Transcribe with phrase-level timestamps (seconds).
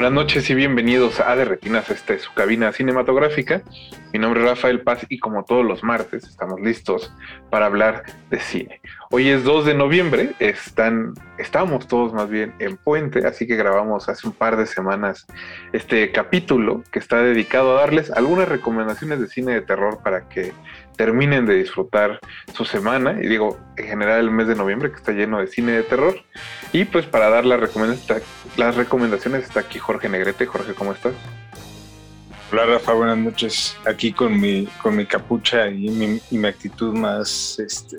[0.00, 3.60] Buenas noches y bienvenidos a De Retinas, esta es su cabina cinematográfica.
[4.14, 7.12] Mi nombre es Rafael Paz y como todos los martes estamos listos
[7.50, 8.80] para hablar de cine.
[9.10, 14.08] Hoy es 2 de noviembre, están, estamos todos más bien en puente, así que grabamos
[14.08, 15.26] hace un par de semanas
[15.74, 20.54] este capítulo que está dedicado a darles algunas recomendaciones de cine de terror para que
[20.96, 22.20] terminen de disfrutar
[22.54, 23.18] su semana.
[23.22, 26.16] Y digo, en general el mes de noviembre que está lleno de cine de terror.
[26.72, 28.24] Y pues para dar las recomendaciones,
[28.56, 30.46] las recomendaciones está aquí Jorge Negrete.
[30.46, 31.14] Jorge, ¿cómo estás?
[32.52, 33.76] Hola Rafa, buenas noches.
[33.86, 37.96] Aquí con mi, con mi capucha y mi, y mi actitud más, este,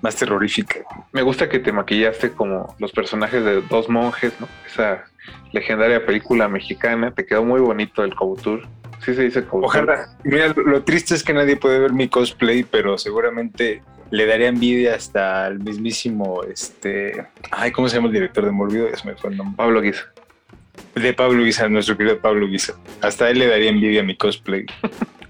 [0.00, 0.80] más terrorífica.
[1.12, 4.48] Me gusta que te maquillaste como los personajes de Dos Monjes, ¿no?
[4.66, 5.04] Esa
[5.52, 7.12] legendaria película mexicana.
[7.12, 8.66] Te quedó muy bonito el Couture.
[9.04, 9.44] Sí se dice.
[9.50, 10.08] Ojalá.
[10.24, 14.48] Mira, lo- lo triste es que nadie puede ver mi cosplay, pero seguramente le daría
[14.48, 18.88] envidia hasta el mismísimo, este, ay, ¿cómo se llama el director de Morbido?
[18.90, 19.56] Ya se me fue el nombre.
[19.56, 20.04] Pablo Guisa.
[20.94, 22.74] De Pablo Guisa, nuestro querido Pablo Guisa.
[23.00, 24.66] Hasta él le daría envidia mi cosplay.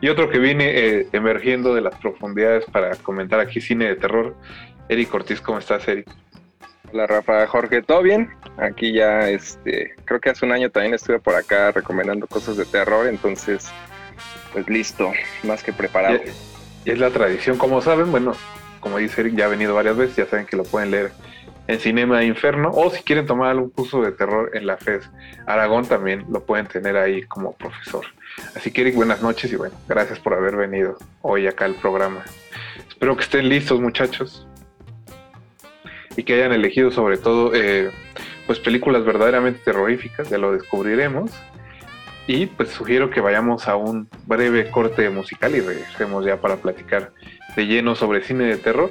[0.00, 4.36] Y otro que viene eh, emergiendo de las profundidades para comentar aquí cine de terror.
[4.88, 6.08] Eric Ortiz, ¿cómo estás, Eric?
[6.94, 8.30] Hola Rafa, Jorge, ¿todo bien?
[8.56, 12.64] Aquí ya, este, creo que hace un año también estuve por acá recomendando cosas de
[12.64, 13.68] terror, entonces,
[14.52, 15.10] pues listo,
[15.42, 16.20] más que preparado.
[16.84, 18.36] Y es la tradición, como saben, bueno,
[18.78, 21.10] como dice Eric, ya ha venido varias veces, ya saben que lo pueden leer
[21.66, 25.10] en Cinema Inferno, o si quieren tomar algún curso de terror en la FES
[25.46, 28.06] Aragón, también lo pueden tener ahí como profesor.
[28.54, 32.22] Así que Eric, buenas noches y bueno, gracias por haber venido hoy acá al programa.
[32.88, 34.46] Espero que estén listos, muchachos,
[36.16, 37.90] y que hayan elegido sobre todo, eh,
[38.46, 41.30] pues películas verdaderamente terroríficas, ya lo descubriremos.
[42.26, 47.12] Y pues sugiero que vayamos a un breve corte musical y regresemos ya para platicar
[47.54, 48.90] de lleno sobre cine de terror.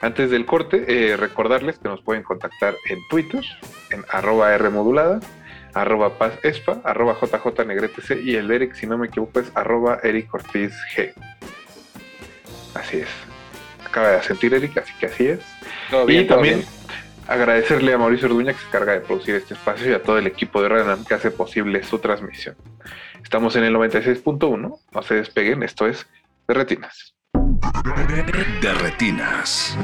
[0.00, 3.42] Antes del corte, eh, recordarles que nos pueden contactar en Twitter,
[3.90, 5.20] en arroba Rmodulada,
[5.74, 10.32] arroba Paz Espa, arroba JJ y el Eric, si no me equivoco, es arroba Eric
[10.32, 11.12] Ortiz G.
[12.74, 13.08] Así es.
[13.84, 15.57] Acaba de sentir Eric, así que así es.
[15.90, 16.68] ¿Todo Y también bien?
[17.26, 20.26] agradecerle a Mauricio Orduña que se encarga de producir este espacio y a todo el
[20.26, 22.56] equipo de Radio que hace posible su transmisión.
[23.22, 26.06] Estamos en el 96.1, no se despeguen, esto es
[26.46, 27.14] de Retinas.
[28.62, 29.76] De retinas.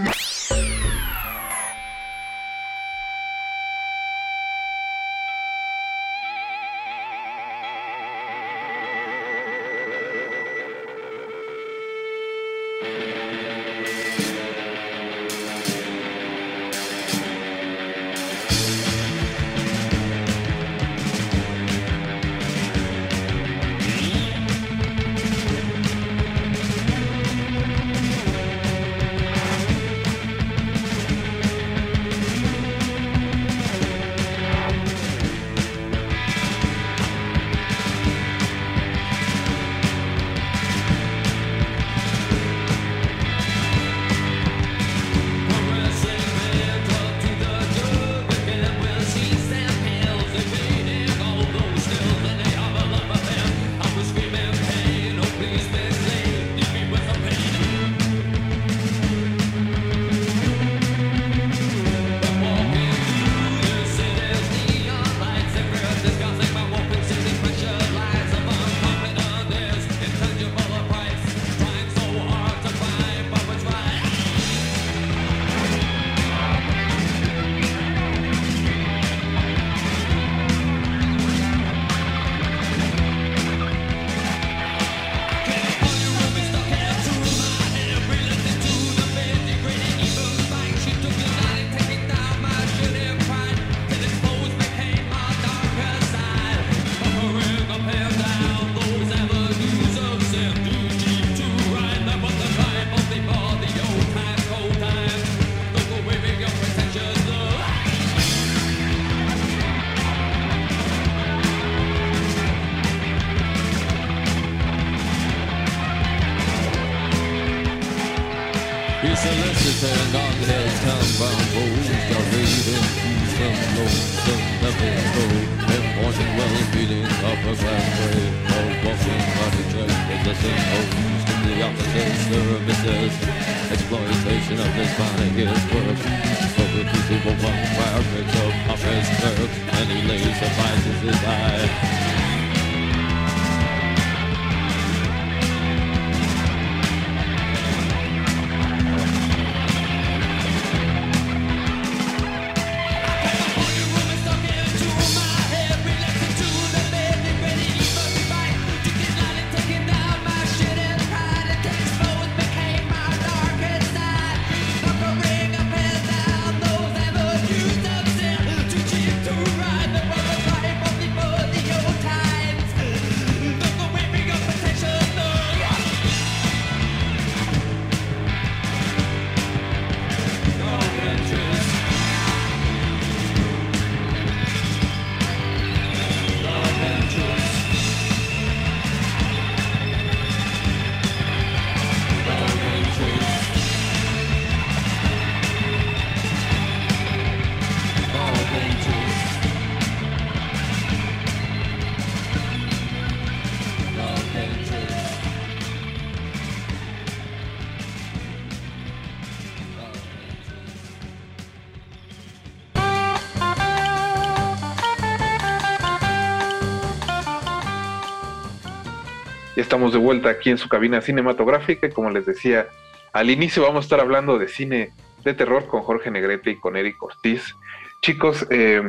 [219.75, 222.69] Estamos de vuelta aquí en su cabina cinematográfica y como les decía,
[223.13, 224.91] al inicio vamos a estar hablando de cine
[225.25, 227.57] de terror con Jorge Negrete y con Eric Ortiz.
[228.01, 228.89] Chicos, eh,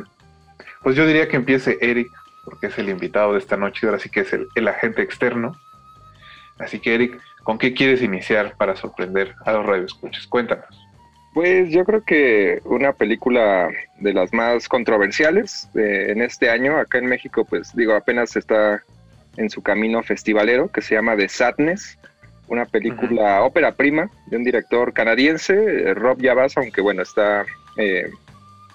[0.83, 2.11] pues yo diría que empiece Eric,
[2.43, 5.01] porque es el invitado de esta noche y ahora sí que es el, el agente
[5.01, 5.59] externo.
[6.59, 10.27] Así que Eric, ¿con qué quieres iniciar para sorprender a los radioescuchas?
[10.27, 10.67] Cuéntanos.
[11.33, 13.69] Pues yo creo que una película
[14.01, 18.83] de las más controversiales eh, en este año, acá en México, pues digo, apenas está
[19.37, 21.97] en su camino festivalero, que se llama The Sadness,
[22.47, 27.45] una película ópera prima de un director canadiense, eh, Rob Yabas, aunque bueno, está,
[27.77, 28.09] eh,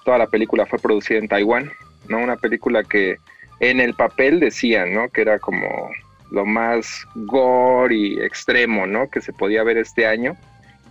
[0.03, 1.71] toda la película fue producida en Taiwán,
[2.09, 2.19] ¿no?
[2.19, 3.17] Una película que
[3.59, 5.09] en el papel decían, ¿no?
[5.09, 5.89] Que era como
[6.31, 9.09] lo más gore y extremo, ¿no?
[9.09, 10.35] Que se podía ver este año.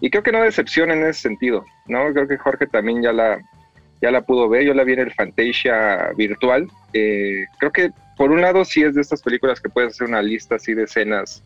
[0.00, 2.12] Y creo que no decepciona en ese sentido, ¿no?
[2.12, 3.40] Creo que Jorge también ya la,
[4.00, 6.70] ya la pudo ver, yo la vi en el Fantasia virtual.
[6.94, 7.90] Eh, creo que
[8.20, 10.82] por un lado sí es de estas películas que puedes hacer una lista así de
[10.82, 11.42] escenas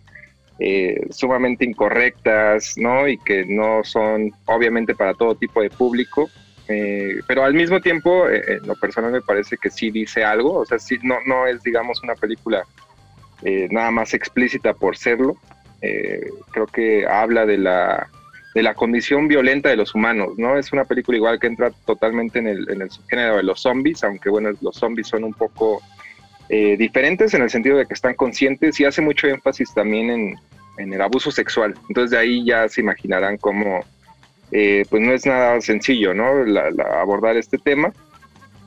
[0.59, 3.06] eh, sumamente incorrectas, ¿no?
[3.06, 6.29] Y que no son obviamente para todo tipo de público.
[6.67, 10.55] Eh, pero al mismo tiempo, eh, en lo personal me parece que sí dice algo,
[10.55, 12.65] o sea, sí, no, no es, digamos, una película
[13.43, 15.37] eh, nada más explícita por serlo.
[15.81, 18.09] Eh, creo que habla de la,
[18.53, 20.59] de la condición violenta de los humanos, ¿no?
[20.59, 24.03] Es una película igual que entra totalmente en el, en el subgénero de los zombies,
[24.03, 25.81] aunque bueno, los zombies son un poco
[26.49, 30.35] eh, diferentes en el sentido de que están conscientes y hace mucho énfasis también en,
[30.79, 31.75] en el abuso sexual.
[31.88, 33.85] Entonces de ahí ya se imaginarán cómo,
[34.52, 36.44] eh, pues no es nada sencillo, ¿no?
[36.44, 37.93] La- la- abordar este tema.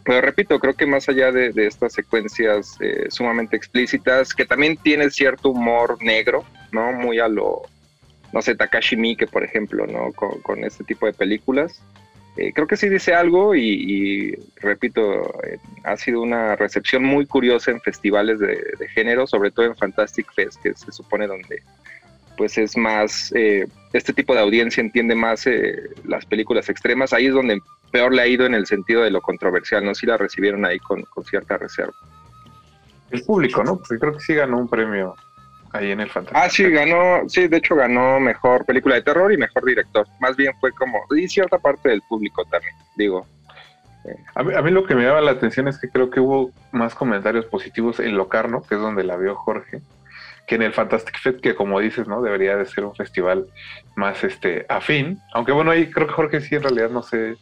[0.03, 4.77] Pero repito, creo que más allá de, de estas secuencias eh, sumamente explícitas, que también
[4.77, 6.93] tiene cierto humor negro, ¿no?
[6.93, 7.63] Muy a lo,
[8.31, 10.13] no sé, Takashi Miike, por ejemplo, ¿no?
[10.13, 11.81] Con, con este tipo de películas.
[12.37, 17.25] Eh, creo que sí dice algo y, y, repito, eh, ha sido una recepción muy
[17.25, 21.63] curiosa en festivales de, género, sobre todo en Fantastic Fest, que se supone donde
[22.37, 27.25] pues es más, eh, este tipo de audiencia entiende más eh, las películas extremas, ahí
[27.25, 27.59] es donde
[27.91, 29.95] peor le ha ido en el sentido de lo controversial, ¿no?
[29.95, 31.93] Sí la recibieron ahí con, con cierta reserva.
[33.09, 33.77] El público, ¿no?
[33.77, 35.15] Porque creo que sí ganó un premio
[35.73, 36.39] ahí en el Fantástico.
[36.43, 40.07] Ah, sí, ganó, sí, de hecho ganó mejor película de terror y mejor director.
[40.19, 43.25] Más bien fue como, y cierta parte del público también, digo.
[44.35, 46.51] A mí, a mí lo que me llama la atención es que creo que hubo
[46.71, 49.81] más comentarios positivos en Locarno, que es donde la vio Jorge,
[50.47, 52.21] que en el Fantastic Fest, que como dices, ¿no?
[52.21, 53.47] Debería de ser un festival
[53.95, 55.19] más este afín.
[55.33, 57.35] Aunque bueno, ahí creo que Jorge sí en realidad no sé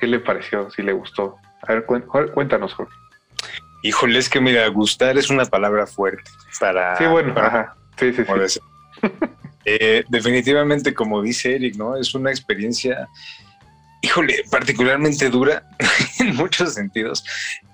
[0.00, 1.36] qué le pareció, si le gustó.
[1.62, 2.94] A ver, cuéntanos, Jorge.
[3.84, 6.96] Híjole, es que mira, gustar es una palabra fuerte para.
[6.96, 7.76] Sí, bueno, para- ajá.
[7.98, 8.24] Sí, sí, sí.
[8.24, 8.62] como decir.
[9.66, 11.96] Eh, definitivamente, como dice Eric, ¿no?
[11.96, 13.08] Es una experiencia,
[14.02, 15.62] híjole, particularmente dura
[16.20, 17.24] en muchos sentidos,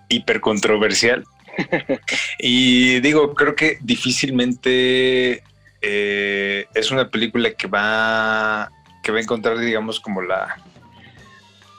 [0.09, 1.25] hipercontroversial.
[2.38, 5.43] y digo, creo que difícilmente
[5.83, 8.71] eh, es una película que va,
[9.02, 10.59] que va a encontrar, digamos, como la...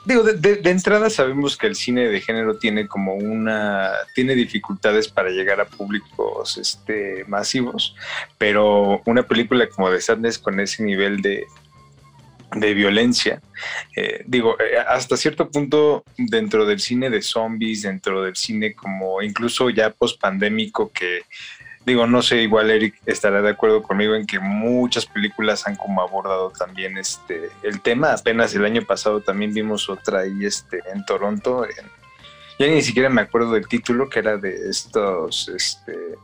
[0.04, 4.34] Digo, de, de- de entrada sabemos que el cine de género tiene como una, tiene
[4.34, 7.96] dificultades para llegar a públicos este, masivos,
[8.38, 11.46] pero una película como The Sadness con ese nivel de,
[12.56, 13.42] de violencia.
[13.96, 19.22] Eh, digo, eh, hasta cierto punto dentro del cine de zombies, dentro del cine como
[19.22, 21.22] incluso ya post pandémico que
[21.86, 26.02] digo, no sé, igual Eric estará de acuerdo conmigo en que muchas películas han como
[26.02, 28.14] abordado también este el tema.
[28.14, 31.66] Apenas el año pasado también vimos otra ahí este en Toronto.
[32.60, 36.16] ya ni siquiera me acuerdo del título que era de estos este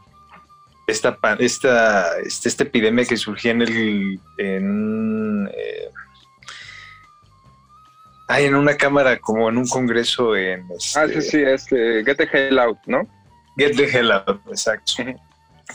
[0.86, 5.90] esta esta este, esta epidemia que surgía en el en eh,
[8.30, 12.30] en una cámara como en un congreso en Ah, sí, este sí, este Get the
[12.32, 13.08] Hell Out, ¿no?
[13.58, 15.04] Get the Hell Out, exacto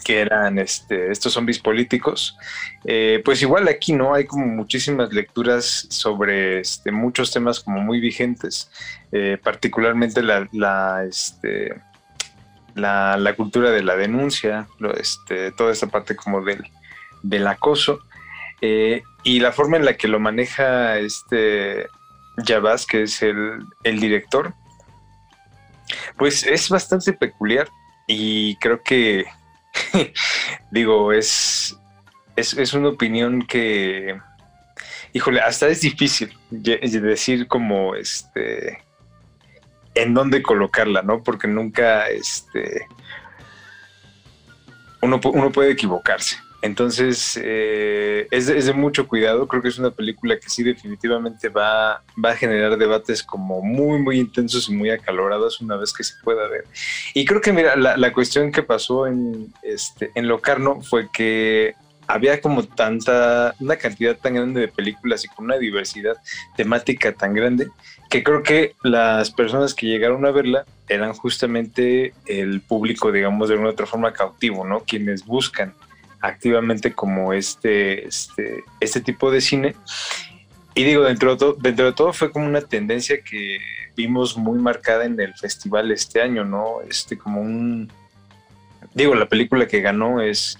[0.05, 2.37] que eran este, estos zombies políticos.
[2.85, 8.01] Eh, pues igual aquí no hay como muchísimas lecturas sobre este, muchos temas como muy
[8.01, 8.71] vigentes,
[9.13, 11.81] eh, particularmente la, la, este,
[12.75, 16.65] la, cultura de la denuncia, este, toda esta parte como del,
[17.23, 18.01] del acoso.
[18.61, 21.87] Eh, y la forma en la que lo maneja este
[22.47, 24.55] Javas, que es el, el director,
[26.17, 27.69] pues es bastante peculiar
[28.07, 29.27] y creo que
[30.71, 31.77] digo, es,
[32.37, 34.21] es, una opinión que,
[35.13, 38.83] híjole, hasta es difícil decir como, este,
[39.95, 41.23] en dónde colocarla, ¿no?
[41.23, 42.87] Porque nunca, este,
[45.01, 46.37] uno, uno puede equivocarse.
[46.63, 49.49] Entonces, eh, es, de, mucho cuidado.
[49.49, 54.21] Creo que es una película que sí definitivamente va, a generar debates como muy, muy
[54.21, 56.65] intensos y muy acalorados una vez que se pueda ver.
[57.15, 61.75] Y creo que, mira, la, cuestión que pasó en, este, en Locarno fue que
[62.07, 66.17] había como tanta, una cantidad tan grande de películas y con una diversidad
[66.57, 67.69] temática tan grande
[68.09, 73.57] que creo que las personas que llegaron a verla eran justamente el público, digamos, de
[73.57, 74.81] una otra forma cautivo, ¿no?
[74.81, 75.75] Quienes buscan
[76.23, 79.75] activamente como este, este, este tipo de cine.
[80.75, 83.59] Y digo, dentro de, todo, dentro de todo fue como una tendencia que
[83.95, 86.81] vimos muy marcada en el festival este año, ¿no?
[86.89, 87.93] Este como un...
[88.95, 90.59] Digo, la película que ganó es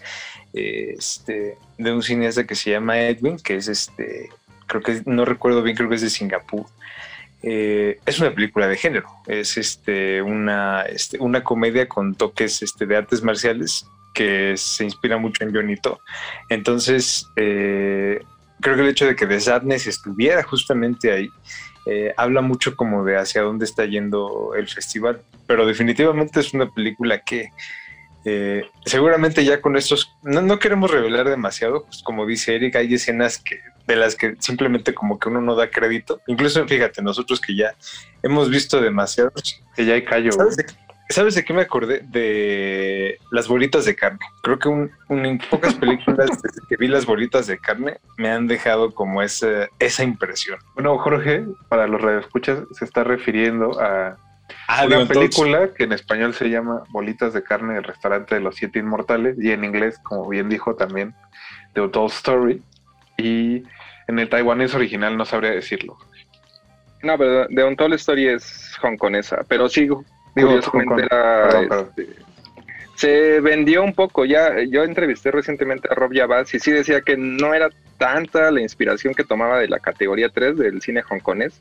[0.53, 4.29] este, de un cineasta que se llama Edwin, que es este,
[4.67, 6.67] creo que no recuerdo bien, creo que es de Singapur.
[7.43, 12.87] Eh, es una película de género, es este, una, este, una comedia con toques este,
[12.87, 16.01] de artes marciales que se inspira mucho en Jonito.
[16.49, 18.21] Entonces, eh,
[18.61, 21.31] creo que el hecho de que The Sadness estuviera justamente ahí
[21.87, 25.23] eh, habla mucho como de hacia dónde está yendo el festival.
[25.47, 27.51] Pero definitivamente es una película que
[28.25, 33.39] eh, seguramente ya con estos, no, queremos revelar demasiado, pues como dice Eric, hay escenas
[33.39, 36.21] que de las que simplemente como que uno no da crédito.
[36.29, 37.75] Incluso fíjate, nosotros que ya
[38.23, 39.61] hemos visto demasiados.
[39.75, 40.31] Que ya hay callo.
[40.31, 40.67] ¿Sabes de
[41.09, 42.01] qué me acordé?
[42.01, 44.21] De las bolitas de carne.
[44.43, 48.47] Creo que un, en pocas películas desde que vi las bolitas de carne me han
[48.47, 50.59] dejado como esa, esa impresión.
[50.75, 54.17] Bueno, Jorge, para los radioescuchas, se está refiriendo a
[54.69, 58.57] ah, una película que en español se llama Bolitas de carne del restaurante de los
[58.57, 61.15] siete inmortales y en inglés, como bien dijo también,
[61.75, 62.63] The Untold Story.
[63.19, 63.63] Y
[64.09, 65.97] en el taiwanés original no sabría decirlo.
[67.03, 69.89] No, pero The Untold Story es hongkonesa, pero sí
[70.35, 72.09] este,
[72.95, 74.25] se vendió un poco.
[74.25, 78.61] Ya yo entrevisté recientemente a Rob Yabaz y sí decía que no era tanta la
[78.61, 81.61] inspiración que tomaba de la categoría 3 del cine hongkonés,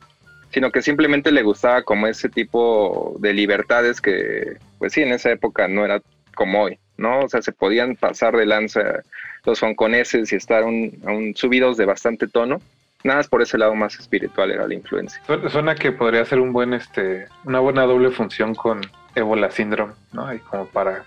[0.52, 5.32] sino que simplemente le gustaba como ese tipo de libertades que, pues sí, en esa
[5.32, 6.02] época no era
[6.36, 7.20] como hoy, ¿no?
[7.20, 9.04] O sea, se podían pasar de lanza
[9.46, 12.62] los hongkoneses y estar un subidos de bastante tono
[13.04, 15.22] nada más por ese lado más espiritual era la influencia.
[15.50, 18.82] Suena que podría ser un buen, este, una buena doble función con
[19.16, 20.34] Ebola Syndrome, ¿no?
[20.34, 21.04] Y como para,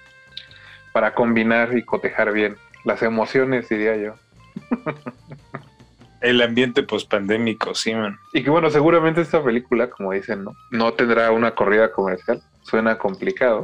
[0.92, 4.14] para combinar y cotejar bien las emociones, diría yo.
[6.20, 8.18] El ambiente pospandémico, sí, man.
[8.32, 10.56] Y que bueno, seguramente esta película, como dicen, ¿no?
[10.70, 13.60] No tendrá una corrida comercial, suena complicado,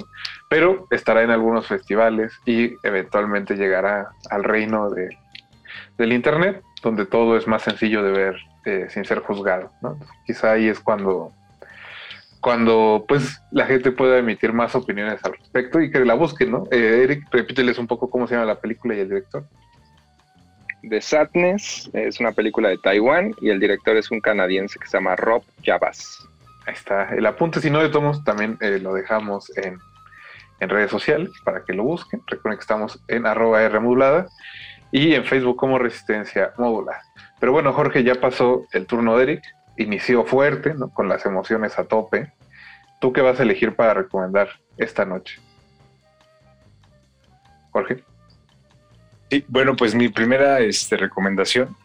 [0.50, 5.08] pero estará en algunos festivales y eventualmente llegará al reino de,
[5.96, 9.99] del Internet donde todo es más sencillo de ver eh, sin ser juzgado, ¿no?
[10.26, 11.32] Quizá ahí es cuando,
[12.40, 16.64] cuando pues la gente pueda emitir más opiniones al respecto y que la busquen, ¿no?
[16.70, 19.44] Eh, Eric, repíteles un poco cómo se llama la película y el director.
[20.88, 24.96] The Sadness es una película de Taiwán y el director es un canadiense que se
[24.96, 26.26] llama Rob Javas.
[26.66, 27.14] Ahí está.
[27.14, 29.78] El apunte, si no de tomos, también eh, lo dejamos en,
[30.60, 32.22] en, redes sociales para que lo busquen.
[32.26, 33.78] Recuerden que estamos en arroba R
[34.92, 37.02] y en Facebook como Resistencia Módula.
[37.38, 39.42] Pero bueno, Jorge, ya pasó el turno de Eric,
[39.76, 40.90] inició fuerte, ¿no?
[40.90, 42.32] con las emociones a tope.
[43.00, 45.40] ¿Tú qué vas a elegir para recomendar esta noche?
[47.70, 48.04] Jorge.
[49.30, 51.76] Sí, bueno, pues mi primera este, recomendación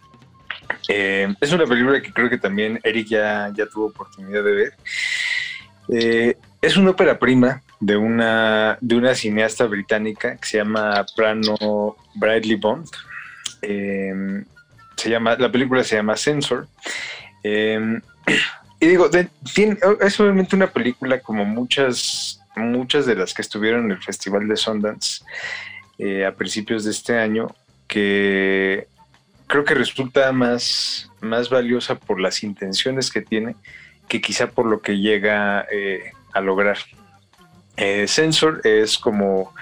[0.87, 4.73] Eh, es una película que creo que también Eric ya, ya tuvo oportunidad de ver.
[5.89, 11.95] Eh, es una ópera prima de una, de una cineasta británica que se llama Prano
[12.15, 12.87] Bradley Bond.
[13.61, 14.43] Eh,
[14.95, 16.67] se llama, la película se llama Censor.
[17.43, 17.99] Eh,
[18.79, 19.09] y digo,
[20.01, 24.55] es obviamente una película como muchas, muchas de las que estuvieron en el Festival de
[24.55, 25.23] Sundance
[25.97, 27.47] eh, a principios de este año,
[27.87, 28.87] que
[29.47, 33.55] creo que resulta más, más valiosa por las intenciones que tiene
[34.07, 36.77] que quizá por lo que llega eh, a lograr.
[37.77, 39.53] Eh, Censor es como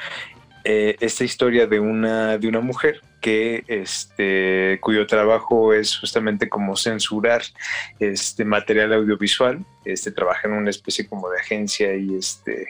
[0.64, 6.76] eh, esta historia de una, de una mujer que este, cuyo trabajo es justamente como
[6.76, 7.42] censurar
[8.00, 12.68] este material audiovisual, este, trabaja en una especie como de agencia y este,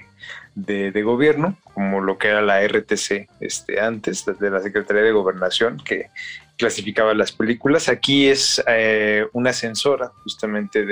[0.54, 5.78] de, gobierno, como lo que era la RTC este, antes, de la Secretaría de Gobernación,
[5.84, 6.10] que
[6.58, 7.90] clasificaba las películas.
[7.90, 10.86] Aquí es eh, una censora justamente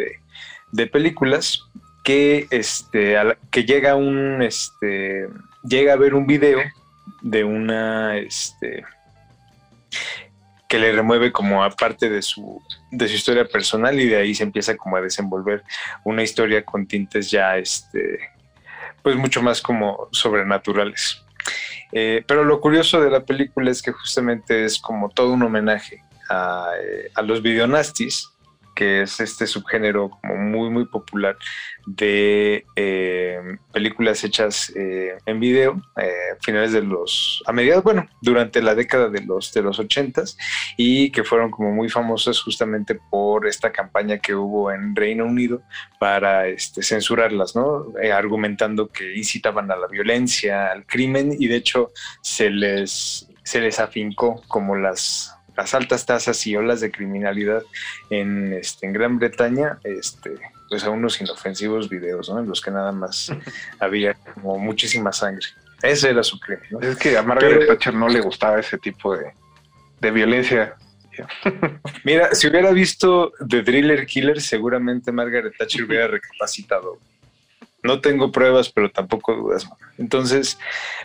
[0.72, 1.64] de películas
[2.04, 5.28] que, este, a que llega a un este,
[5.64, 6.60] llega a ver un video
[7.22, 8.84] de una este,
[10.68, 14.44] que le remueve como aparte de su de su historia personal y de ahí se
[14.44, 15.64] empieza como a desenvolver
[16.04, 18.20] una historia con tintes ya este
[19.02, 21.24] pues mucho más como sobrenaturales.
[21.92, 26.04] Eh, pero lo curioso de la película es que justamente es como todo un homenaje
[26.30, 28.32] a, eh, a los videonastis,
[28.82, 31.38] que es este subgénero como muy muy popular
[31.86, 33.40] de eh,
[33.72, 39.10] películas hechas eh, en video eh, finales de los a mediados bueno durante la década
[39.10, 40.36] de los de los ochentas
[40.78, 45.62] y que fueron como muy famosas justamente por esta campaña que hubo en Reino Unido
[46.00, 47.94] para este, censurarlas, ¿no?
[48.02, 51.92] Eh, argumentando que incitaban a la violencia, al crimen y de hecho
[52.24, 57.64] se les se les afincó como las las altas tasas y olas de criminalidad
[58.10, 60.32] en, este, en Gran Bretaña, este,
[60.70, 62.40] pues a unos inofensivos videos, ¿no?
[62.40, 63.32] En los que nada más
[63.80, 65.46] había como muchísima sangre.
[65.82, 66.80] Ese era su crimen, ¿no?
[66.80, 69.34] Es que a Margaret Pero- Thatcher no le gustaba ese tipo de,
[70.00, 70.76] de violencia.
[72.06, 77.00] Mira, si hubiera visto The Driller Killer, seguramente Margaret Thatcher hubiera recapacitado.
[77.84, 79.68] No tengo pruebas, pero tampoco dudas.
[79.98, 80.60] Entonces,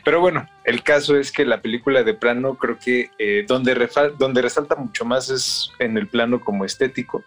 [0.05, 4.43] pero bueno, el caso es que la película de plano creo que eh, donde, donde
[4.43, 7.25] resalta mucho más es en el plano como estético.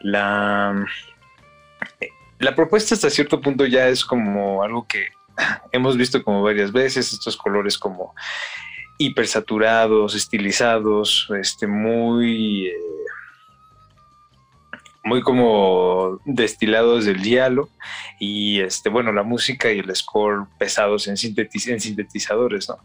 [0.00, 0.84] La,
[2.38, 5.08] la propuesta hasta cierto punto ya es como algo que
[5.72, 8.14] hemos visto como varias veces, estos colores como
[8.98, 12.74] hipersaturados, estilizados, este, muy, eh,
[15.02, 17.70] muy como destilados del diálogo
[18.18, 22.78] y este, bueno, la música y el score pesados en, sintetiz- en sintetizadores, ¿no?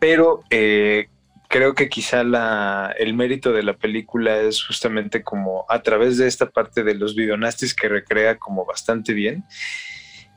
[0.00, 1.06] Pero eh,
[1.48, 6.26] creo que quizá la, el mérito de la película es justamente como a través de
[6.26, 9.44] esta parte de los videonastis que recrea como bastante bien,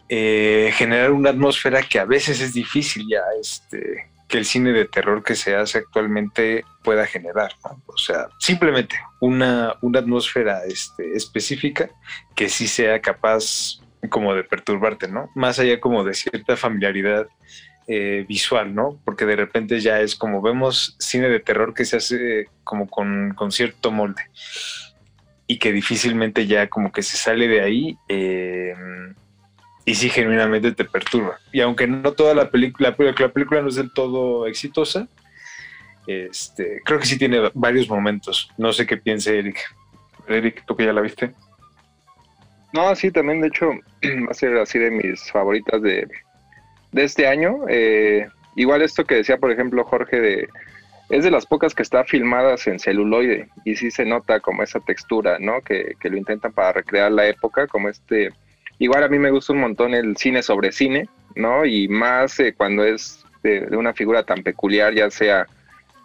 [0.09, 4.85] eh, generar una atmósfera que a veces es difícil ya, este, que el cine de
[4.85, 7.81] terror que se hace actualmente pueda generar, ¿no?
[7.87, 11.89] O sea, simplemente una, una atmósfera este, específica
[12.35, 15.29] que sí sea capaz como de perturbarte, ¿no?
[15.35, 17.27] Más allá como de cierta familiaridad
[17.87, 18.99] eh, visual, ¿no?
[19.05, 23.33] Porque de repente ya es como vemos cine de terror que se hace como con,
[23.35, 24.23] con cierto molde
[25.47, 28.73] y que difícilmente ya como que se sale de ahí eh,
[29.85, 31.39] y sí genuinamente te perturba.
[31.51, 35.07] Y aunque no toda la película, la, la película no es del todo exitosa,
[36.07, 38.49] este, creo que sí tiene varios momentos.
[38.57, 39.59] No sé qué piense Eric.
[40.27, 41.33] Eric, tú que ya la viste.
[42.73, 43.69] No, sí, también de hecho
[44.27, 46.07] va a ser así de mis favoritas de,
[46.91, 47.59] de este año.
[47.69, 50.49] Eh, igual esto que decía, por ejemplo, Jorge, de,
[51.09, 54.79] es de las pocas que está filmadas en celuloide y sí se nota como esa
[54.79, 55.61] textura, ¿no?
[55.61, 58.31] Que, que lo intentan para recrear la época, como este...
[58.79, 61.65] Igual a mí me gusta un montón el cine sobre cine, ¿no?
[61.65, 65.47] Y más eh, cuando es de, una figura tan peculiar, ya sea,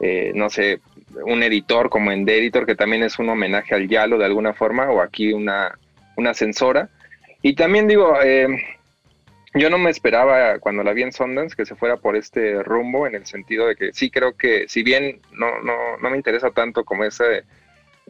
[0.00, 0.80] eh, no sé,
[1.24, 4.52] un editor como en The Editor, que también es un homenaje al Yalo de alguna
[4.52, 5.76] forma, o aquí una,
[6.16, 6.88] una censora.
[7.42, 8.46] Y también digo, eh,
[9.54, 13.06] yo no me esperaba cuando la vi en Sundance que se fuera por este rumbo,
[13.06, 16.50] en el sentido de que sí creo que, si bien no, no, no me interesa
[16.50, 17.44] tanto como ese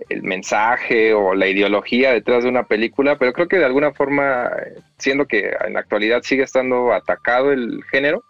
[0.09, 4.51] el mensaje o la ideología detrás de una película, pero creo que de alguna forma,
[4.99, 8.25] siendo que en la actualidad sigue estando atacado el género,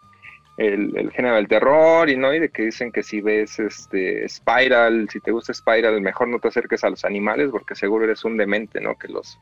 [0.56, 4.28] el, el género del terror y no y de que dicen que si ves este
[4.28, 8.24] Spiral, si te gusta Spiral, mejor no te acerques a los animales porque seguro eres
[8.24, 8.98] un demente, ¿no?
[8.98, 9.38] Que los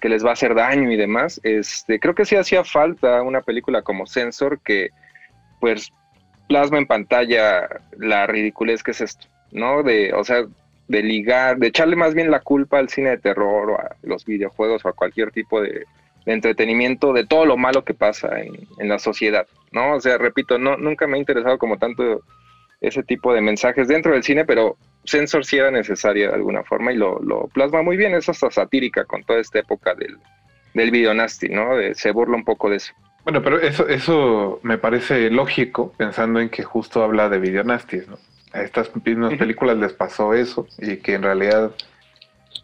[0.00, 1.40] que les va a hacer daño y demás.
[1.44, 4.90] Este, creo que sí hacía falta una película como Sensor que
[5.60, 5.92] pues
[6.48, 9.82] plasma en pantalla la ridiculez que es esto, ¿no?
[9.82, 10.44] De, o sea,
[10.92, 14.26] de ligar, de echarle más bien la culpa al cine de terror o a los
[14.26, 15.86] videojuegos o a cualquier tipo de,
[16.26, 19.94] entretenimiento de todo lo malo que pasa en, la sociedad, ¿no?
[19.94, 22.22] O sea, repito, no, nunca me ha interesado como tanto
[22.80, 26.92] ese tipo de mensajes dentro del cine, pero Sensor sí era necesaria de alguna forma
[26.92, 30.18] y lo, plasma muy bien, es hasta satírica con toda esta época del,
[30.74, 31.74] del video nasty, ¿no?
[31.74, 32.92] De, se burla un poco de eso.
[33.24, 37.98] Bueno, pero eso, eso me parece lógico, pensando en que justo habla de video nasty,
[38.06, 38.18] ¿no?
[38.52, 41.72] A estas mismas películas les pasó eso y que en realidad,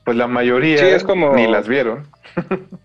[0.05, 2.07] pues la mayoría Sí, es como- ni las vieron.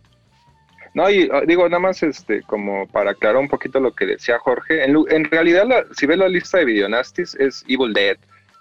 [0.96, 4.38] No, y ah, digo, nada más este, como para aclarar un poquito lo que decía
[4.38, 8.16] Jorge, en, en realidad, la- si ves la lista de videonastis, es Evil Dead,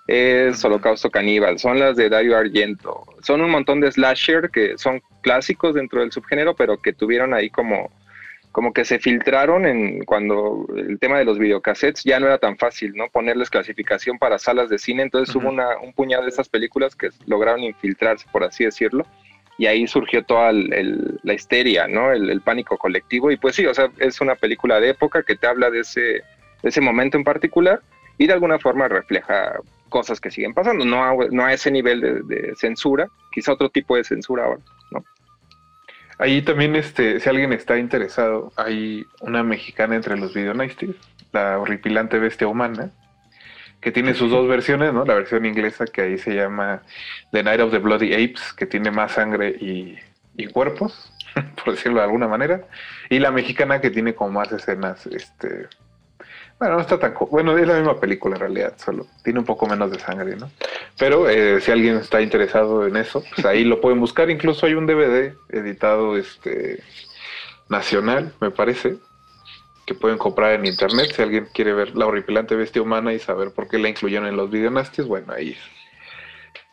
[0.06, 5.02] es Holocausto Caníbal, son las de Dario Argento, son un montón de slasher que son
[5.20, 7.90] clásicos dentro del subgénero, pero que tuvieron ahí como,
[8.52, 12.56] como que se filtraron en cuando el tema de los videocassettes ya no era tan
[12.58, 13.08] fácil, ¿no?
[13.08, 15.44] Ponerles clasificación para salas de cine, entonces Ujú.
[15.46, 19.06] hubo una, un puñado de esas películas que lograron infiltrarse, por así decirlo
[19.58, 22.10] y ahí surgió toda el- el- la histeria, ¿no?
[22.10, 23.30] El, el pánico colectivo.
[23.30, 26.00] Y pues sí, o sea, es una película de época que te habla de ese,
[26.00, 26.22] de
[26.64, 27.80] ese momento en particular
[28.18, 29.54] y de alguna forma refleja
[29.90, 33.68] cosas que siguen pasando, no a, no a ese nivel de, de censura, quizá otro
[33.68, 34.60] tipo de censura ahora.
[36.22, 40.94] Ahí también, este, si alguien está interesado, hay una mexicana entre los videonasties,
[41.32, 42.92] la horripilante bestia humana,
[43.80, 45.04] que tiene sus dos versiones, ¿no?
[45.04, 46.82] La versión inglesa que ahí se llama
[47.32, 49.98] The Night of the Bloody Apes, que tiene más sangre y,
[50.36, 51.12] y cuerpos,
[51.64, 52.68] por decirlo de alguna manera,
[53.10, 55.66] y la mexicana que tiene como más escenas, este,
[56.62, 59.66] bueno, no está tan, bueno, es la misma película en realidad, solo tiene un poco
[59.66, 60.48] menos de sangre, ¿no?
[60.96, 64.30] Pero eh, si alguien está interesado en eso, pues ahí lo pueden buscar.
[64.30, 66.80] Incluso hay un DVD editado este
[67.68, 68.94] nacional, me parece,
[69.86, 71.10] que pueden comprar en internet.
[71.16, 74.36] Si alguien quiere ver la horripilante bestia humana y saber por qué la incluyeron en
[74.36, 75.56] los videonasties, bueno, ahí,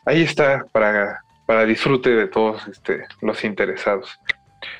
[0.06, 4.19] ahí está para, para disfrute de todos este, los interesados.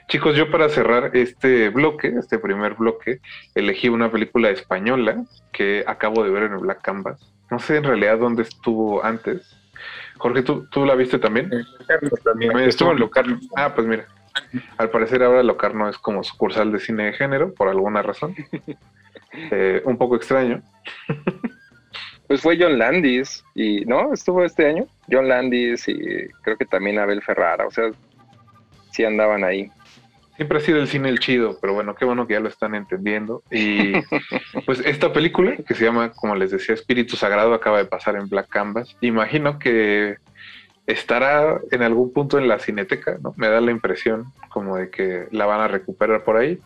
[0.08, 3.20] Chicos, yo para cerrar este bloque, este primer bloque,
[3.54, 7.32] elegí una película española que acabo de ver en el Black Canvas.
[7.50, 9.56] No sé en realidad dónde estuvo antes.
[10.18, 11.50] Jorge, ¿tú, tú la viste también?
[11.86, 12.58] Carlos también.
[12.58, 13.40] Estuvo en Locarno.
[13.56, 14.06] Ah, pues mira.
[14.76, 18.34] Al parecer ahora Locarno es como sucursal de cine de género, por alguna razón.
[19.52, 20.60] Eh, un poco extraño.
[22.26, 24.12] Pues fue John Landis, y ¿no?
[24.12, 24.86] Estuvo este año.
[25.08, 27.90] John Landis y creo que también Abel Ferrara, o sea,
[29.00, 29.70] sí andaban ahí.
[30.36, 32.74] Siempre ha sido el cine el chido, pero bueno, qué bueno que ya lo están
[32.74, 33.42] entendiendo.
[33.50, 33.92] Y
[34.66, 38.28] pues esta película, que se llama, como les decía, Espíritu Sagrado, acaba de pasar en
[38.28, 38.96] Black Canvas.
[39.00, 40.16] Imagino que
[40.86, 43.34] estará en algún punto en la cineteca, ¿no?
[43.36, 46.58] Me da la impresión como de que la van a recuperar por ahí.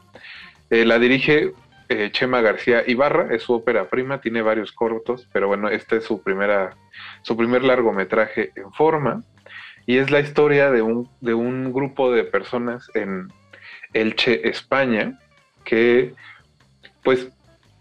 [0.70, 1.52] Eh, la dirige
[1.88, 6.04] eh, Chema García Ibarra, es su ópera prima, tiene varios cortos, pero bueno, este es
[6.04, 6.76] su primera,
[7.22, 9.22] su primer largometraje en forma.
[9.86, 13.28] Y es la historia de un, de un grupo de personas en
[13.92, 15.18] Elche, España,
[15.64, 16.14] que
[17.02, 17.28] pues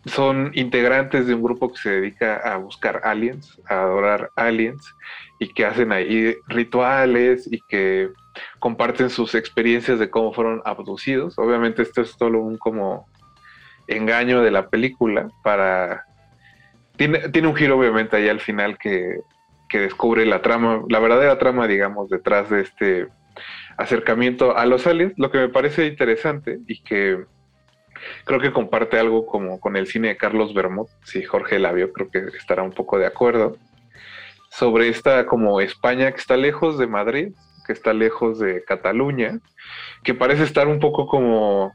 [0.06, 4.94] son integrantes de un grupo que se dedica a buscar aliens, a adorar aliens,
[5.40, 8.10] y que hacen ahí rituales y que
[8.60, 11.38] comparten sus experiencias de cómo fueron abducidos.
[11.38, 13.08] Obviamente esto es solo un como
[13.88, 16.06] engaño de la película para...
[16.98, 19.20] Tiene, tiene un giro obviamente ahí al final que,
[19.74, 23.08] que descubre la trama, la verdadera trama, digamos, detrás de este
[23.76, 27.26] acercamiento a los aliens, lo que me parece interesante y que
[28.24, 31.92] creo que comparte algo como con el cine de Carlos Bermud, si Jorge la vio,
[31.92, 33.58] creo que estará un poco de acuerdo,
[34.52, 37.34] sobre esta como España que está lejos de Madrid,
[37.66, 39.40] que está lejos de Cataluña,
[40.04, 41.74] que parece estar un poco como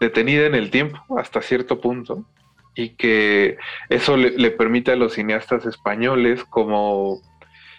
[0.00, 2.26] detenida en el tiempo hasta cierto punto
[2.74, 7.20] y que eso le, permite a los cineastas españoles como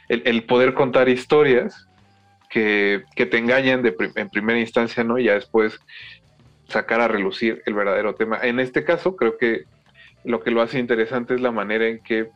[0.09, 1.87] el, poder contar historias
[2.49, 5.17] que, que te engañan de en primera instancia, ¿no?
[5.17, 5.79] Y ya después
[6.67, 8.39] sacar a relucir el verdadero tema.
[8.41, 9.65] En este caso, creo que
[10.23, 12.29] lo que lo hace interesante es la manera en que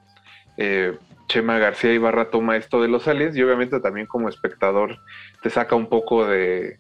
[0.58, 4.98] eh, Chema García Ibarra toma esto de los aliens y obviamente también como espectador
[5.42, 6.80] te saca un poco de,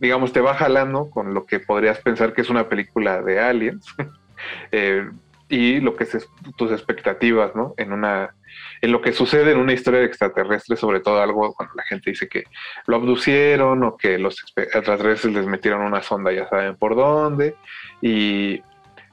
[0.00, 3.84] digamos, te va jalando con lo que podrías pensar que es una película de aliens
[4.70, 5.10] eh,
[5.48, 7.74] y lo que es tus expectativas, ¿no?
[7.76, 8.34] En una,
[8.80, 12.10] en lo que sucede en una historia de extraterrestres, sobre todo algo cuando la gente
[12.10, 12.44] dice que
[12.86, 17.54] lo abducieron o que los extraterrestres les metieron una sonda, ya saben por dónde,
[18.00, 18.62] y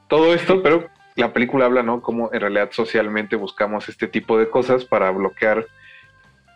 [0.08, 2.00] todo esto, pero la película habla, ¿no?
[2.00, 5.66] Cómo en realidad socialmente buscamos este tipo de cosas para bloquear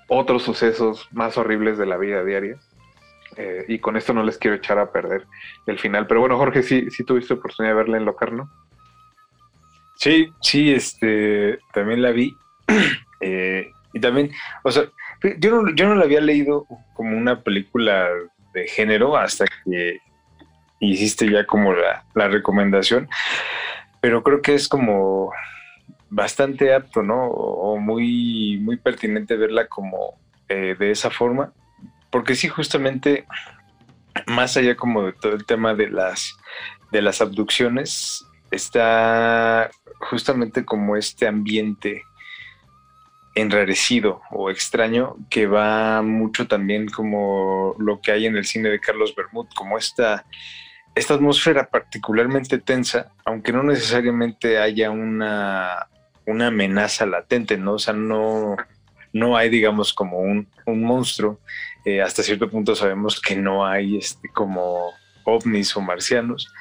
[0.09, 2.59] otros sucesos más horribles de la vida diaria.
[3.37, 5.27] Eh, y con esto no les quiero echar a perder
[5.67, 6.07] el final.
[6.07, 8.51] Pero bueno, Jorge, sí, sí tuviste oportunidad de verla en Locarno.
[9.97, 12.37] Sí, sí, este, también la vi.
[13.21, 14.33] Eh, Y también,
[14.65, 14.85] o sea,
[15.39, 18.09] yo no, yo no la había leído como una película
[18.53, 20.01] de género hasta que
[20.81, 23.09] hiciste ya como la, la recomendación,
[24.03, 25.33] pero creo que es como
[26.11, 27.29] bastante apto, ¿no?
[27.29, 30.19] O muy, muy pertinente verla como
[30.51, 31.53] eh, de esa forma,
[32.15, 33.27] porque sí, justamente,
[34.29, 36.37] más allá como de todo el tema de las,
[36.93, 42.05] de las abducciones, está justamente como este ambiente
[43.35, 48.79] enrarecido o extraño que va mucho también como lo que hay en el cine de
[48.79, 50.25] Carlos Bermud, como esta,
[50.95, 55.89] esta atmósfera particularmente tensa, aunque no necesariamente haya una,
[56.27, 57.73] una amenaza latente, ¿no?
[57.73, 58.57] O sea, no,
[59.15, 61.41] no hay, digamos, como un, monstruo.
[61.85, 64.91] Eh, hasta cierto punto sabemos que no hay este, como
[65.25, 66.53] ovnis o marcianos,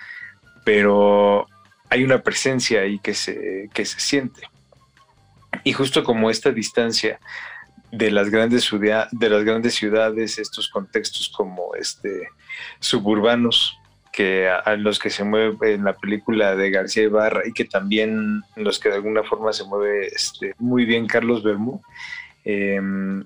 [0.64, 1.48] pero
[1.90, 4.48] hay una presencia ahí que se, que se siente.
[5.64, 7.20] Y justo como esta distancia
[7.92, 8.70] de las grandes,
[9.12, 12.30] de las grandes ciudades, estos contextos como este,
[12.80, 13.78] suburbanos,
[14.12, 18.44] que a, los que se mueve en la película de García Ibarra y que también
[18.56, 21.82] los que de alguna forma se mueve este, muy bien Carlos Bermú,
[22.44, 23.26] em,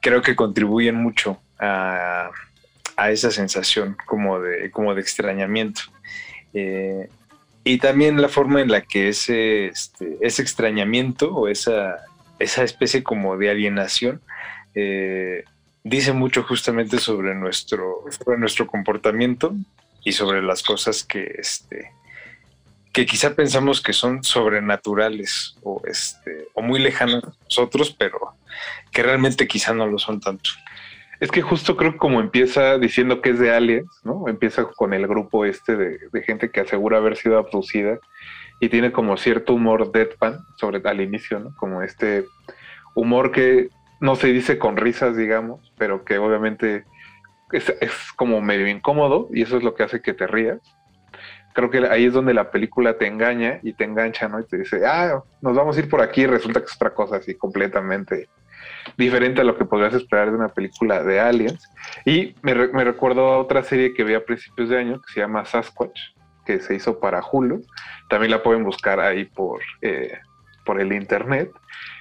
[0.00, 2.30] creo que contribuyen mucho a,
[3.08, 5.82] esa sensación como de, como de extrañamiento.
[6.54, 7.08] Eh,
[7.64, 11.96] y también la forma en la que ese, este, ese extrañamiento o esa,
[12.38, 14.20] esa especie como de alienación
[14.74, 15.44] eh,
[15.82, 19.54] dice mucho justamente sobre nuestro, sobre nuestro comportamiento
[20.04, 21.90] y sobre las cosas que, este,
[22.96, 28.18] que quizá pensamos que son sobrenaturales o, este, o muy lejanas a nosotros, pero
[28.90, 30.48] que realmente quizá no lo son tanto.
[31.20, 34.28] Es que justo creo que como empieza diciendo que es de aliens, ¿no?
[34.28, 37.98] Empieza con el grupo este de, gente que asegura haber sido abducida
[38.60, 41.54] y tiene como cierto humor deadpan sobre al inicio, ¿no?
[41.56, 42.24] Como este
[42.94, 43.68] humor que
[44.00, 46.86] no se dice con risas, digamos, pero que obviamente
[47.52, 50.60] es, es, como medio incómodo y eso es lo que hace que te rías.
[51.56, 54.38] Creo que ahí es donde la película te engaña y te engancha, ¿no?
[54.38, 56.92] Y te dice, ah, nos vamos a ir por aquí y resulta que es otra
[56.92, 58.28] cosa así completamente
[58.98, 61.66] diferente a lo que podrías esperar de una película de aliens.
[62.04, 65.46] Y me, recuerdo a otra serie que vi a principios de año que se llama
[65.46, 65.98] Sasquatch,
[66.44, 67.64] que se hizo para Hulu.
[68.10, 70.12] También la pueden buscar ahí por, eh,
[70.66, 71.50] por el internet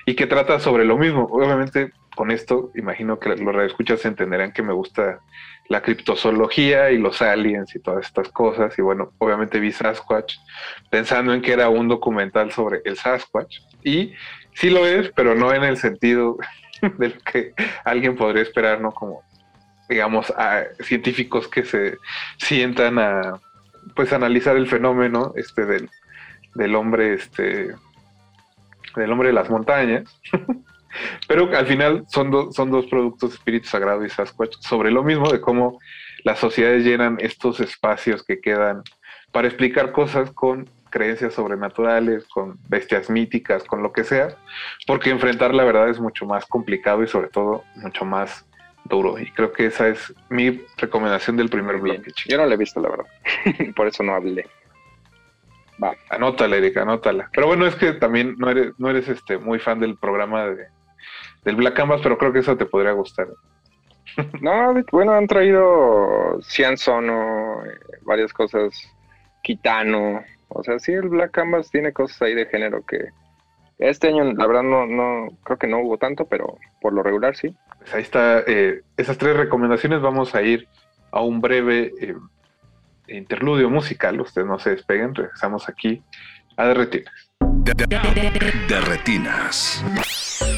[0.05, 1.29] y que trata sobre lo mismo.
[1.31, 5.19] Obviamente con esto imagino que los radioescuchas entenderán que me gusta
[5.67, 8.77] la criptozoología y los aliens y todas estas cosas.
[8.77, 10.35] Y bueno, obviamente vi Sasquatch
[10.89, 13.59] pensando en que era un documental sobre el Sasquatch.
[13.83, 14.13] Y
[14.53, 16.37] sí lo es, pero no en el sentido
[16.97, 18.91] de lo que alguien podría esperar, ¿no?
[18.91, 19.23] Como,
[19.89, 21.97] digamos, a científicos que se
[22.37, 23.39] sientan a,
[23.95, 25.89] pues, analizar el fenómeno este del,
[26.53, 27.75] del hombre, este,
[28.95, 30.21] del hombre de las montañas.
[31.27, 35.41] Pero al final son, son dos productos, Espíritu Sagrado y Sasquatch, sobre lo mismo de
[35.41, 35.79] cómo
[36.23, 38.83] las sociedades llenan estos espacios que quedan
[39.31, 44.37] para explicar cosas con creencias sobrenaturales, con bestias míticas, con lo que sea,
[44.87, 48.45] porque enfrentar la verdad es mucho más complicado y sobre todo mucho más
[48.85, 49.19] duro.
[49.19, 52.11] Y creo que esa es mi recomendación del primer bloque.
[52.27, 53.05] Yo no la he visto, la verdad.
[53.75, 54.47] Por eso no hablé.
[55.83, 55.93] Va.
[56.09, 57.29] Anótala, Erika, anótala.
[57.33, 60.67] Pero bueno, es que también no eres, no eres este muy fan del programa de,
[61.45, 63.27] del Black Canvas, pero creo que eso te podría gustar.
[64.41, 68.73] No, bueno, han traído Cian Sono, eh, varias cosas,
[69.43, 73.09] Kitano, o sea, sí, el Black Canvas tiene cosas ahí de género que
[73.77, 77.35] este año, la verdad, no, no creo que no hubo tanto, pero por lo regular
[77.35, 77.53] sí.
[77.79, 80.01] Pues ahí está, eh, esas tres recomendaciones.
[80.01, 80.67] Vamos a ir
[81.11, 82.15] a un breve eh,
[83.07, 84.21] interludio musical.
[84.21, 86.01] Ustedes no se despeguen, regresamos aquí
[86.55, 87.31] a Derretinas.
[88.69, 89.83] Derretinas.
[90.35, 90.54] shouts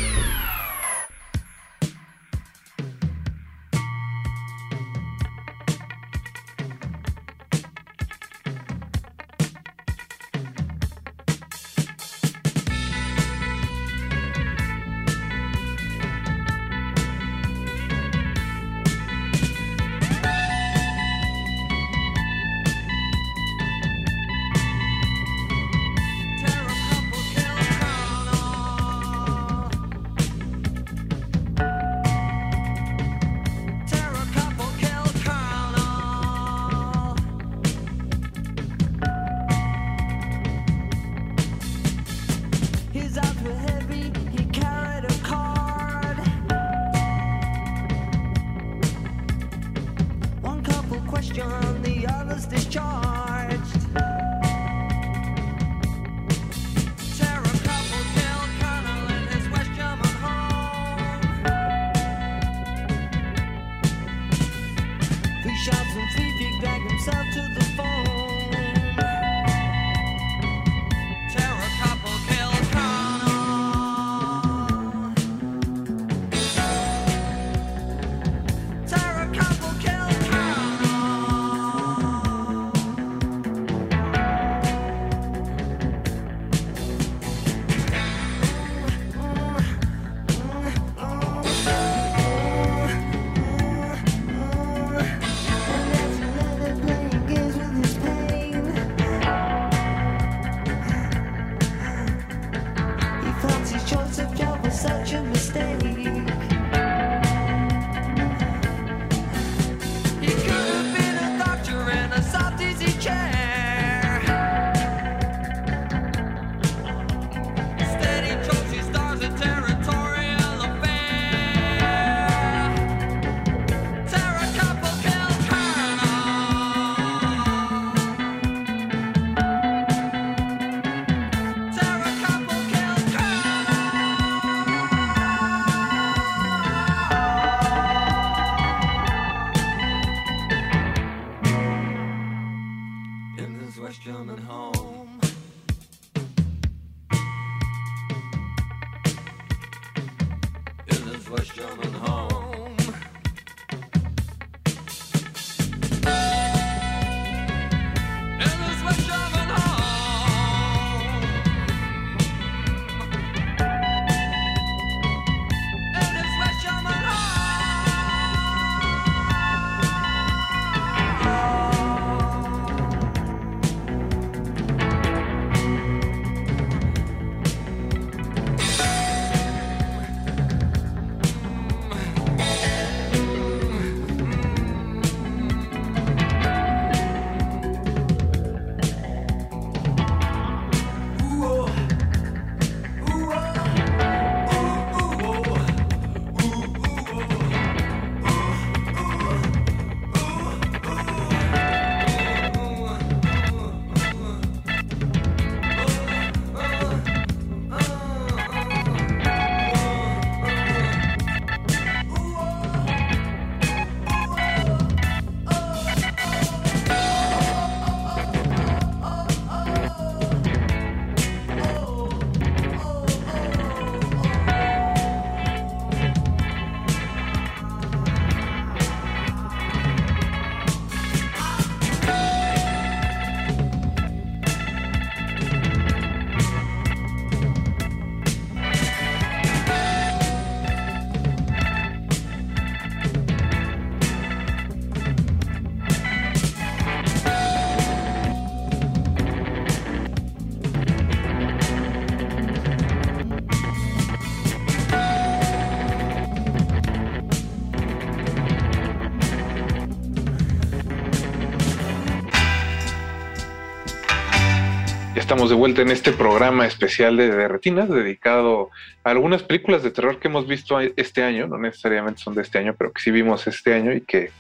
[265.38, 268.72] estamos de vuelta en este programa especial de, de Retinas dedicado
[269.04, 272.58] a algunas películas de terror que hemos visto este año, no necesariamente son de este
[272.58, 274.32] año, pero que sí vimos este año y que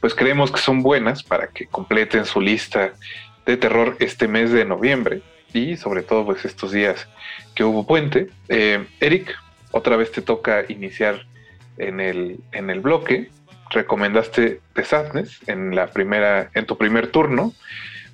[0.00, 2.94] pues creemos que son buenas para que completen su lista
[3.44, 5.20] de terror este mes de noviembre
[5.52, 7.06] y sobre todo pues estos días
[7.54, 8.28] que hubo puente.
[8.48, 9.36] Eh, Eric,
[9.72, 11.26] otra vez te toca iniciar
[11.76, 13.28] en el, en el bloque.
[13.68, 17.52] Recomendaste The Sadness en la primera, en tu primer turno,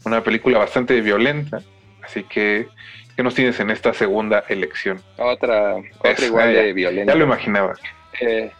[0.05, 1.62] una película bastante violenta,
[2.05, 2.69] así que
[3.17, 5.01] ¿qué nos tienes en esta segunda elección?
[5.19, 7.12] Otra, otra igual ya- de violenta.
[7.12, 7.75] Ya lo imaginaba.
[8.21, 8.51] Eh,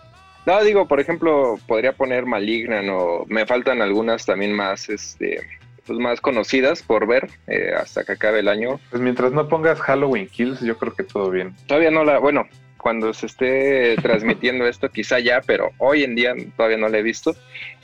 [0.47, 5.41] no, digo, por ejemplo, podría poner Malignan o me faltan algunas también más, este,
[5.87, 8.79] pues más conocidas por ver eh, hasta que acabe el año.
[8.91, 11.55] Pues mientras no pongas Halloween Kills, yo creo que todo bien.
[11.67, 12.47] Todavía no la, bueno,
[12.79, 17.03] cuando se esté transmitiendo esto, quizá ya, pero hoy en día todavía no la he
[17.03, 17.35] visto.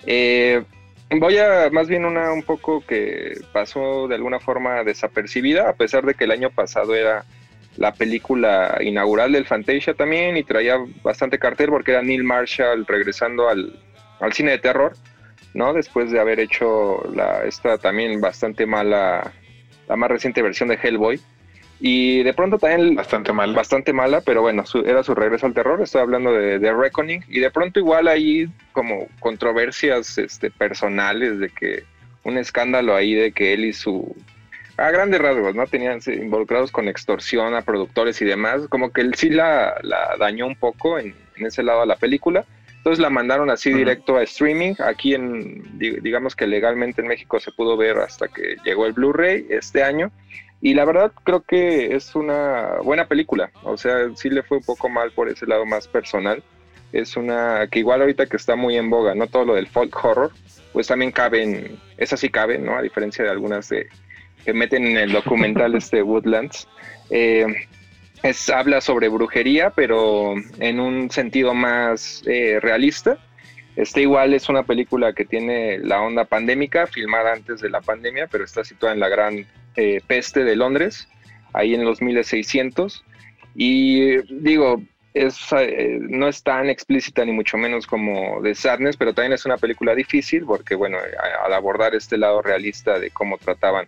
[0.07, 0.63] Eh,
[1.19, 6.05] voy a más bien una un poco que pasó de alguna forma desapercibida, a pesar
[6.05, 7.25] de que el año pasado era
[7.77, 13.49] la película inaugural del Fantasia también y traía bastante cartel porque era Neil Marshall regresando
[13.49, 13.81] al,
[14.21, 14.93] al cine de terror,
[15.55, 15.73] ¿no?
[15.73, 19.33] Después de haber hecho la, esta también bastante mala,
[19.89, 21.21] la más reciente versión de Hellboy.
[21.83, 23.55] Y de pronto también Bastante mal.
[23.55, 25.81] bastante mala, pero bueno, su- era su regreso al terror.
[25.81, 27.25] Estoy hablando de, de Reckoning.
[27.29, 31.85] Y de pronto, igual ahí, como controversias este, personales de que
[32.23, 34.15] un escándalo ahí de que él y su.
[34.77, 35.67] A grandes rasgos, ¿no?
[35.67, 38.63] Tenían involucrados con extorsión a productores y demás.
[38.69, 41.97] Como que él sí la, la dañó un poco en, en ese lado de la
[41.97, 42.45] película.
[42.77, 43.79] Entonces la mandaron así Ujú.
[43.79, 44.75] directo a streaming.
[44.79, 48.93] Aquí en, di- digamos que legalmente en México se pudo ver hasta que llegó el
[48.95, 50.11] Blu-ray este año.
[50.63, 53.51] Y la verdad creo que es una buena película.
[53.63, 56.43] O sea, sí le fue un poco mal por ese lado más personal.
[56.93, 60.05] Es una que igual ahorita que está muy en boga, no todo lo del folk
[60.05, 60.33] horror,
[60.73, 62.77] pues también caben, esa sí cabe, ¿no?
[62.77, 63.89] A diferencia de algunas de,
[64.45, 66.69] que meten en el documental este Woodlands.
[67.11, 67.47] Eh,
[68.23, 73.19] es, habla sobre brujería, pero en un sentido más eh, realista.
[73.77, 78.27] Este igual es una película que tiene la onda pandémica, filmada antes de la pandemia,
[78.27, 79.47] pero está situada en la gran
[79.77, 81.09] eh, peste de Londres,
[81.53, 83.05] ahí en los 1600.
[83.55, 84.83] Y digo,
[85.15, 89.45] es, eh, no es tan explícita ni mucho menos como The Sadness, pero también es
[89.45, 90.99] una película difícil porque, bueno,
[91.45, 93.87] al abordar este lado realista de cómo trataban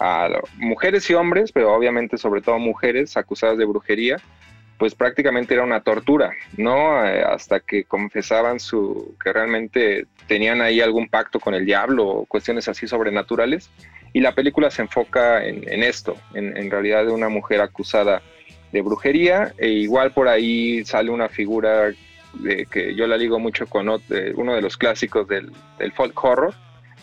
[0.00, 4.18] a mujeres y hombres, pero obviamente sobre todo mujeres acusadas de brujería,
[4.78, 7.04] pues prácticamente era una tortura, ¿no?
[7.04, 12.26] Eh, hasta que confesaban su que realmente tenían ahí algún pacto con el diablo o
[12.26, 13.70] cuestiones así sobrenaturales.
[14.12, 18.22] Y la película se enfoca en, en esto, en, realidad de una mujer acusada
[18.72, 21.92] de brujería, e igual por ahí sale una figura
[22.34, 25.50] de, que yo la ligo mucho con uno de los clásicos del,
[25.94, 26.54] folk horror,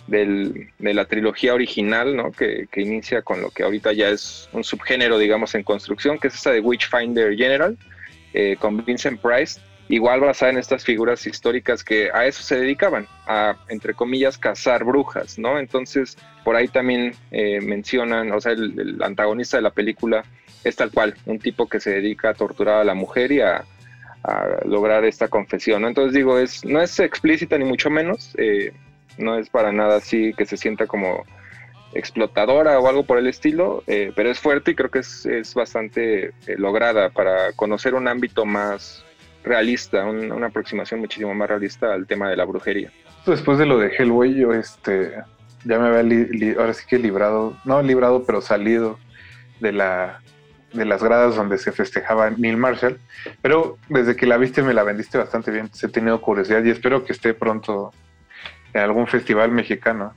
[0.07, 2.31] del- de la trilogía original, ¿no?
[2.31, 6.27] Que, que inicia con lo que ahorita ya es un subgénero, digamos, en construcción, que
[6.27, 7.75] es esa de Witchfinder General,
[8.33, 13.07] eh, con Vincent Price, igual basada en estas figuras históricas que a eso se dedicaban,
[13.27, 15.59] a, entre comillas, cazar brujas, ¿no?
[15.59, 20.23] Entonces, por ahí también eh, mencionan, o sea, el, antagonista de la película
[20.63, 23.65] es tal cual, un tipo que se dedica a torturar a la mujer y a,
[24.65, 25.87] lograr esta confesión, ¿no?
[25.87, 28.73] Entonces digo, es, no es explícita ni mucho menos, eh,
[29.19, 31.23] no es para nada así que se sienta como
[31.93, 35.53] explotadora o algo por el estilo, eh, pero es fuerte y creo que es, es
[35.53, 39.04] bastante lograda para conocer un ámbito más
[39.45, 42.91] realista, un- una aproximación muchísimo más realista al tema de la brujería.
[43.25, 45.13] Después de lo de Hellboy, yo este,
[45.63, 48.99] ya me había li- li- ahora sí que librado, no librado, pero salido
[49.59, 50.21] de la
[50.73, 52.99] de las gradas donde se festejaba Neil Marshall,
[53.41, 56.69] pero desde que la viste me la vendiste bastante bien, pues he tenido curiosidad y
[56.69, 57.93] espero que esté pronto
[58.73, 60.13] en algún festival mexicano.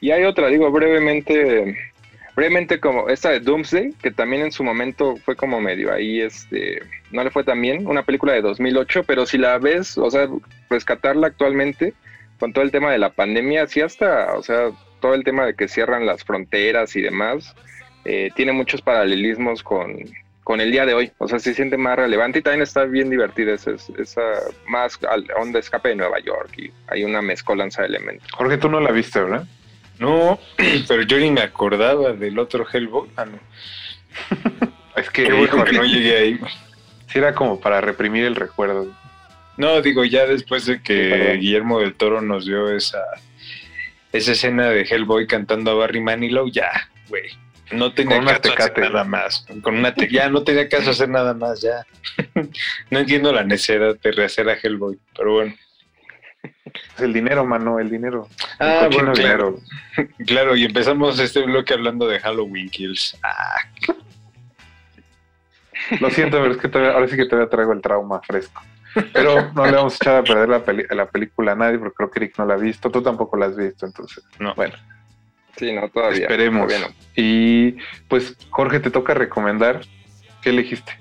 [0.00, 1.91] Y hay otra, digo brevemente,
[2.34, 6.82] brevemente como esta de Doomsday, que también en su momento fue como medio ahí, este,
[7.10, 10.28] no le fue tan bien, una película de 2008, pero si la ves, o sea,
[10.70, 11.94] rescatarla actualmente
[12.38, 14.70] con todo el tema de la pandemia, sí hasta, o sea,
[15.00, 17.54] todo el tema de que cierran las fronteras y demás,
[18.04, 19.96] eh, tiene muchos paralelismos con,
[20.42, 23.10] con el día de hoy, o sea, se siente más relevante y también está bien
[23.10, 24.22] divertida esa, esa
[24.66, 24.98] más
[25.36, 28.30] onda escape de Nueva York y hay una mezcolanza de elementos.
[28.32, 29.44] Jorge, tú no la viste, ¿verdad?
[30.02, 30.38] No,
[30.88, 33.08] pero yo ni me acordaba del otro Hellboy.
[33.16, 33.38] Ah, no.
[34.94, 36.40] Es que, que no llegué ahí.
[37.06, 38.88] sí era como para reprimir el recuerdo.
[39.56, 41.38] No, digo, ya después de que.
[41.40, 42.98] Guillermo del Toro nos dio esa,
[44.12, 46.70] esa escena de Hellboy cantando a Barry Manilow, ya,
[47.08, 47.24] güey.
[47.70, 48.80] No tenía caso hacer Tecate.
[48.82, 49.46] nada más.
[49.62, 51.86] Con una te- ya no tenía caso hacer nada más, ya.
[52.90, 55.54] no entiendo la necesidad de rehacer a Hellboy, pero bueno.
[56.96, 58.28] Es el dinero, mano, el dinero.
[58.60, 59.50] El Ah, cochino bueno, claro.
[59.52, 59.66] dinero.
[60.26, 63.18] Claro, y empezamos este bloque hablando de Halloween Kills.
[63.22, 63.56] Ah,
[66.00, 68.62] Lo siento, pero es que todavía- ahora sí que todavía traigo el trauma fresco.
[69.12, 71.94] Pero no le vamos a echar a perder la, peli- la película a nadie porque
[71.96, 72.90] creo que Eric no la ha visto.
[72.90, 74.22] Tú tampoco la has visto, entonces.
[74.38, 74.54] no.
[74.54, 74.74] Bueno,
[75.56, 76.20] Sí, no, todavía.
[76.22, 76.66] esperemos.
[76.66, 76.94] todavía no.
[77.16, 77.76] Y
[78.08, 79.80] pues, Jorge, te toca recomendar.
[80.42, 80.92] ¿Qué elegiste?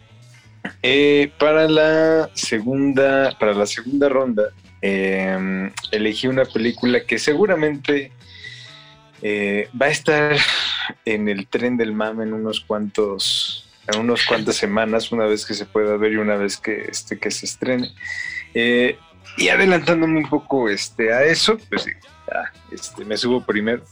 [0.84, 4.44] Eh, para la segunda, para la segunda ronda,
[4.82, 8.12] eh, elegí una película que seguramente
[9.22, 10.38] eh, va a estar
[11.06, 15.54] en el tren del mame en unos cuantos, en unos cuantas semanas, una vez que
[15.54, 17.92] se pueda ver y una vez que este que se estrene.
[18.54, 18.98] Eh,
[19.38, 23.84] y adelantándome un poco este, a eso, pues ya, este, me subo primero.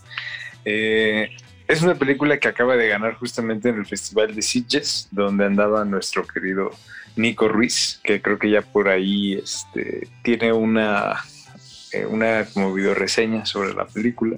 [0.65, 1.29] Eh,
[1.67, 5.85] es una película que acaba de ganar justamente en el Festival de Sitges, donde andaba
[5.85, 6.71] nuestro querido
[7.15, 11.23] Nico Ruiz, que creo que ya por ahí este, tiene una,
[11.91, 14.35] eh, una como video reseña sobre la película.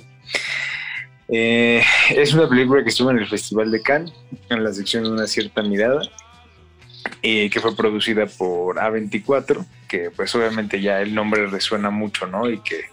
[1.32, 4.14] Eh, es una película que estuvo en el Festival de Cannes,
[4.50, 6.02] en la sección de una cierta mirada,
[7.24, 12.50] eh, que fue producida por A24, que pues obviamente ya el nombre resuena mucho, ¿no?
[12.50, 12.86] Y que...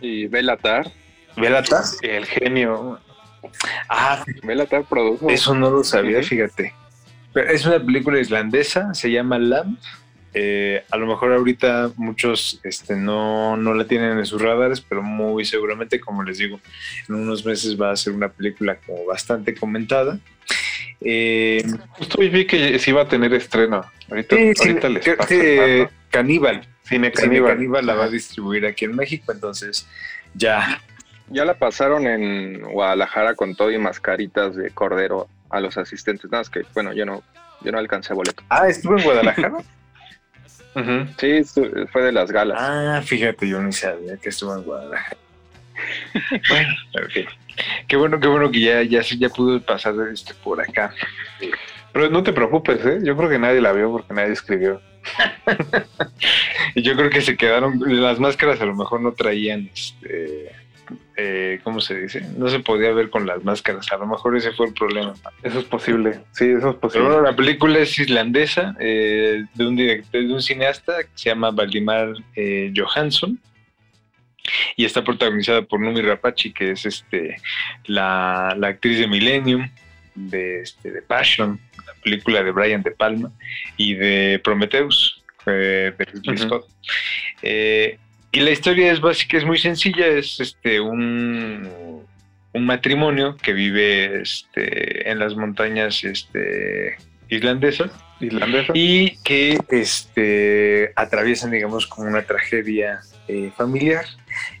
[0.00, 0.92] Y Belatar,
[1.36, 1.82] ¿Velata?
[2.02, 3.00] El genio.
[3.88, 5.28] Ah, Belatar produjo.
[5.30, 6.74] Eso no lo sabía, fíjate.
[7.32, 9.78] Pero es una película islandesa, se llama Lamb.
[10.34, 15.02] Eh, a lo mejor ahorita muchos este, no, no la tienen en sus radares, pero
[15.02, 16.60] muy seguramente, como les digo,
[17.08, 20.18] en unos meses va a ser una película como bastante comentada.
[21.00, 23.84] Eh, Justo hoy vi que sí iba a tener estreno.
[24.10, 25.94] Ahorita, sí, sí, ahorita les que el dato.
[26.10, 27.86] Caníbal Cine Caníbal.
[27.86, 29.86] La va a distribuir aquí en México, entonces
[30.34, 30.80] ya.
[31.30, 36.30] Ya la pasaron en Guadalajara con todo y mascaritas de cordero a los asistentes.
[36.30, 37.22] Nada más que, bueno, yo no,
[37.60, 38.42] yo no alcancé boleto.
[38.48, 39.58] Ah, estuvo en Guadalajara.
[41.18, 41.42] Sí,
[41.92, 42.58] fue de las galas.
[42.60, 45.16] ah, fíjate, yo ni sabía que estuvo en Guadalajara.
[46.48, 46.74] bueno.
[47.86, 50.94] Qué bueno, qué bueno que ya, ya, ya pudo pasar este por acá.
[51.92, 53.00] Pero no te preocupes, ¿eh?
[53.02, 54.80] Yo creo que nadie la vio porque nadie escribió.
[56.74, 60.52] Y yo creo que se quedaron, las máscaras a lo mejor no traían, este,
[61.16, 62.22] eh, ¿cómo se dice?
[62.36, 65.14] No se podía ver con las máscaras, a lo mejor ese fue el problema.
[65.42, 66.20] Eso es posible.
[66.32, 67.06] Sí, eso es Pero posible.
[67.08, 71.50] bueno, la película es islandesa, eh, de un director, de un cineasta que se llama
[71.50, 73.38] Valdimar eh, Johansson,
[74.76, 77.36] y está protagonizada por Numi Rapace, que es este,
[77.86, 79.68] la, la actriz de Millennium,
[80.14, 83.30] de, este, de Passion, la película de Brian De Palma,
[83.76, 86.38] y de Prometheus, de Ridley.
[86.38, 86.66] Scott.
[87.42, 87.98] Eh,
[88.32, 91.68] y la historia es básica, es muy sencilla, es este un,
[92.52, 96.96] un matrimonio que vive este, en las montañas este,
[97.28, 98.72] islandesas Islandesa.
[98.74, 104.04] y que este, atraviesan, digamos, como una tragedia eh, familiar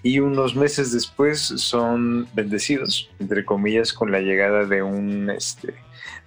[0.02, 5.74] y unos meses después son bendecidos, entre comillas, con la llegada de un este,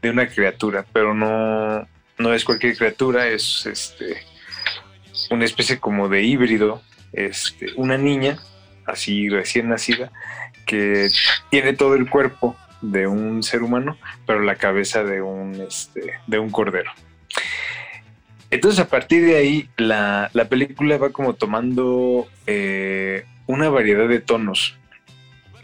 [0.02, 1.88] de una criatura, pero no,
[2.18, 4.18] no es cualquier criatura, es este
[5.30, 6.82] una especie como de híbrido,
[7.14, 8.40] este, una niña,
[8.86, 10.12] así recién nacida,
[10.66, 11.10] que
[11.50, 16.40] tiene todo el cuerpo de un ser humano, pero la cabeza de un, este, de
[16.40, 16.92] un cordero.
[18.50, 24.20] Entonces a partir de ahí la, la película va como tomando eh, una variedad de
[24.20, 24.78] tonos.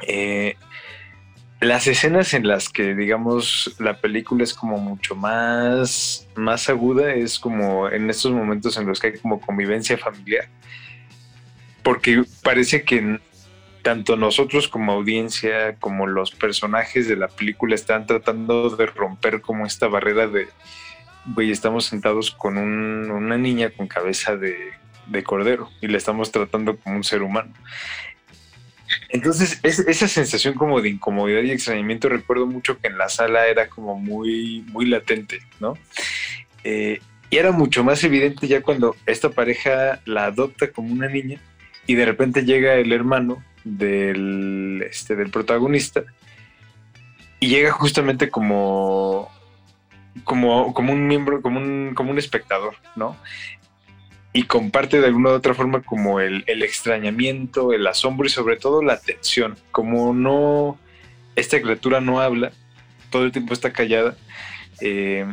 [0.08, 0.56] Eh,
[1.60, 7.39] las escenas en las que, digamos, la película es como mucho más, más aguda, es
[7.39, 10.48] como en estos momentos en los que hay como convivencia familiar.
[11.88, 13.18] Porque parece que
[13.82, 19.66] tanto nosotros como audiencia, como los personajes de la película están tratando de romper como
[19.66, 20.50] esta barrera de,
[21.28, 24.74] güey, estamos sentados con un- una niña con cabeza de,
[25.06, 27.54] de cordero y la estamos tratando como un ser humano.
[29.08, 33.48] Entonces, es- esa sensación como de incomodidad y extrañamiento, recuerdo mucho que en la sala
[33.48, 35.78] era como muy, muy latente, ¿no?
[36.66, 41.40] Eh, y era mucho más evidente ya cuando esta pareja la adopta como una niña
[41.88, 46.04] y de repente llega el hermano del, este, del protagonista
[47.40, 49.32] y llega justamente como,
[50.24, 53.16] como, como un miembro, como un, como un espectador, ¿no?
[54.34, 58.58] Y comparte de alguna u otra forma como el, el extrañamiento, el asombro y sobre
[58.58, 59.58] todo la tensión.
[59.72, 60.78] Como no,
[61.36, 62.52] esta criatura no habla,
[63.10, 64.18] todo el tiempo está callada,
[64.82, 65.26] eh,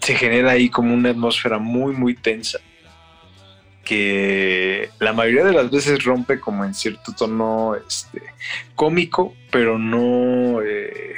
[0.00, 2.60] se genera ahí como una atmósfera muy, muy tensa
[3.90, 8.22] que la mayoría de las veces rompe como en cierto tono este,
[8.76, 11.16] cómico, pero no, eh,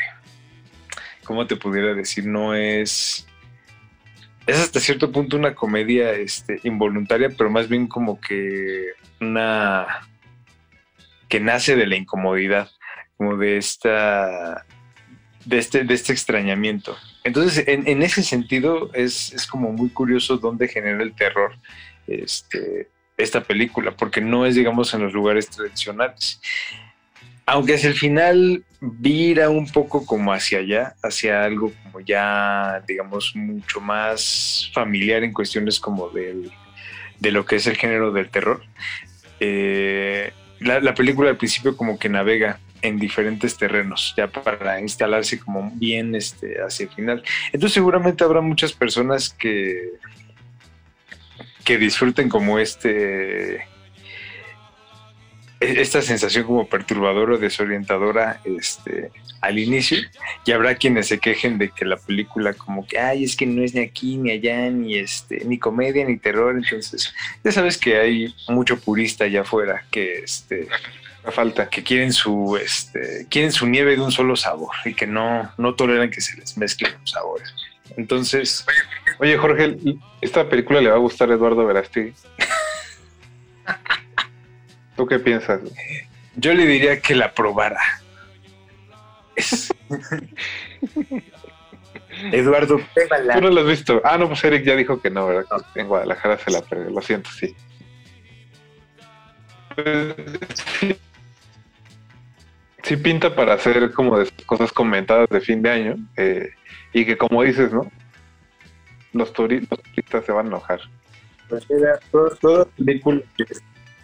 [1.22, 2.24] ¿cómo te pudiera decir?
[2.24, 3.26] No es...
[4.46, 10.08] Es hasta cierto punto una comedia este, involuntaria, pero más bien como que una...
[11.28, 12.70] que nace de la incomodidad,
[13.18, 14.64] como de esta...
[15.44, 16.96] de este, de este extrañamiento.
[17.22, 21.52] Entonces, en, en ese sentido, es, es como muy curioso dónde genera el terror
[22.14, 26.40] este, esta película, porque no es, digamos, en los lugares tradicionales.
[27.46, 33.34] Aunque hacia el final vira un poco como hacia allá, hacia algo como ya, digamos,
[33.34, 36.50] mucho más familiar en cuestiones como del,
[37.18, 38.62] de lo que es el género del terror.
[39.40, 45.38] Eh, la, la película al principio como que navega en diferentes terrenos, ya para instalarse
[45.38, 47.22] como bien este, hacia el final.
[47.52, 49.92] Entonces seguramente habrá muchas personas que,
[51.64, 53.56] que disfruten como este
[55.62, 59.10] e- esta sensación como perturbadora o desorientadora este,
[59.40, 59.98] al inicio
[60.44, 63.62] y habrá quienes se quejen de que la película como que ay es que no
[63.62, 67.12] es ni aquí ni allá ni este ni comedia ni terror entonces
[67.44, 70.68] ya sabes que hay mucho purista allá afuera que este
[71.30, 71.68] falta.
[71.68, 75.74] que quieren su este quieren su nieve de un solo sabor y que no no
[75.74, 77.54] toleran que se les mezclen los sabores
[77.96, 78.64] entonces
[79.18, 79.76] Jorge,
[80.20, 82.12] ¿esta película le va a gustar a Eduardo Verástegui?
[84.96, 85.60] ¿Tú qué piensas?
[86.36, 87.80] yo le diría que la probara
[89.36, 89.72] Es-
[92.32, 93.34] Eduardo pruébala.
[93.34, 94.00] Tú no lo has visto.
[94.04, 95.44] Ah, no, pues Eric ya dijo que no, ¿verdad?
[95.74, 96.90] Que En Guadalajara se la perdió.
[96.90, 97.54] Lo siento, sí.
[99.74, 100.14] Pues,
[100.80, 100.96] sí.
[102.82, 105.96] Sí pinta para hacer como de cosas comentadas de fin de año.
[106.16, 106.50] eh,
[106.92, 107.90] y que como dices, ¿no?
[109.12, 110.80] Los, turi- los turistas se van a enojar.
[111.68, 113.20] Mira, toda, toda película,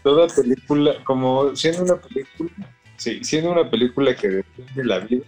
[0.02, 2.50] toda película, como siendo una película,
[2.96, 5.24] sí, siendo una película que defiende la vida,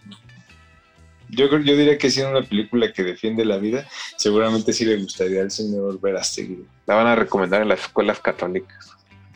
[1.30, 5.40] yo yo diría que siendo una película que defiende la vida, seguramente sí le gustaría
[5.40, 6.66] al señor Verástegui.
[6.86, 8.90] La van a recomendar en las escuelas católicas,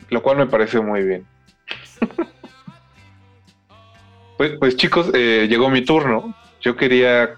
[0.09, 1.25] lo cual me parece muy bien.
[4.37, 6.35] pues, pues chicos, eh, llegó mi turno.
[6.61, 7.35] Yo quería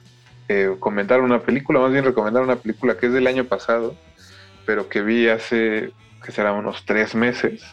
[0.79, 3.95] comentar una película, más bien recomendar una película que es del año pasado,
[4.65, 5.91] pero que vi hace,
[6.23, 7.63] que será unos tres meses,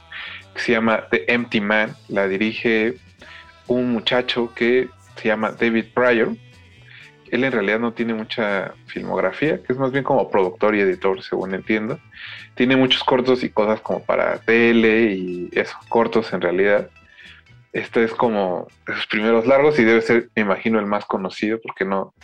[0.55, 1.97] que se llama The Empty Man.
[2.09, 2.97] La dirige
[3.67, 6.37] un muchacho que se llama David Pryor.
[7.31, 11.23] Él en realidad no tiene mucha filmografía, que es más bien como productor y editor,
[11.23, 11.99] según entiendo.
[12.55, 16.91] Tiene muchos cortos y cosas como para tele y esos cortos en realidad.
[17.73, 21.85] Este es como sus primeros largos y debe ser, me imagino, el más conocido, porque
[21.85, 22.15] no.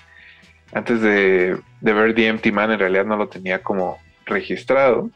[0.73, 5.11] Antes de, ver The Empty Man, en realidad no lo tenía como registrado.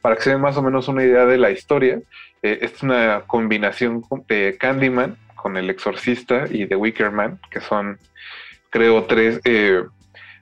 [0.00, 2.00] Para que se den más o menos una idea de la historia,
[2.42, 7.98] eh, es una combinación de Candyman con El Exorcista y The Wicker Man, que son,
[8.70, 9.82] creo, tres eh,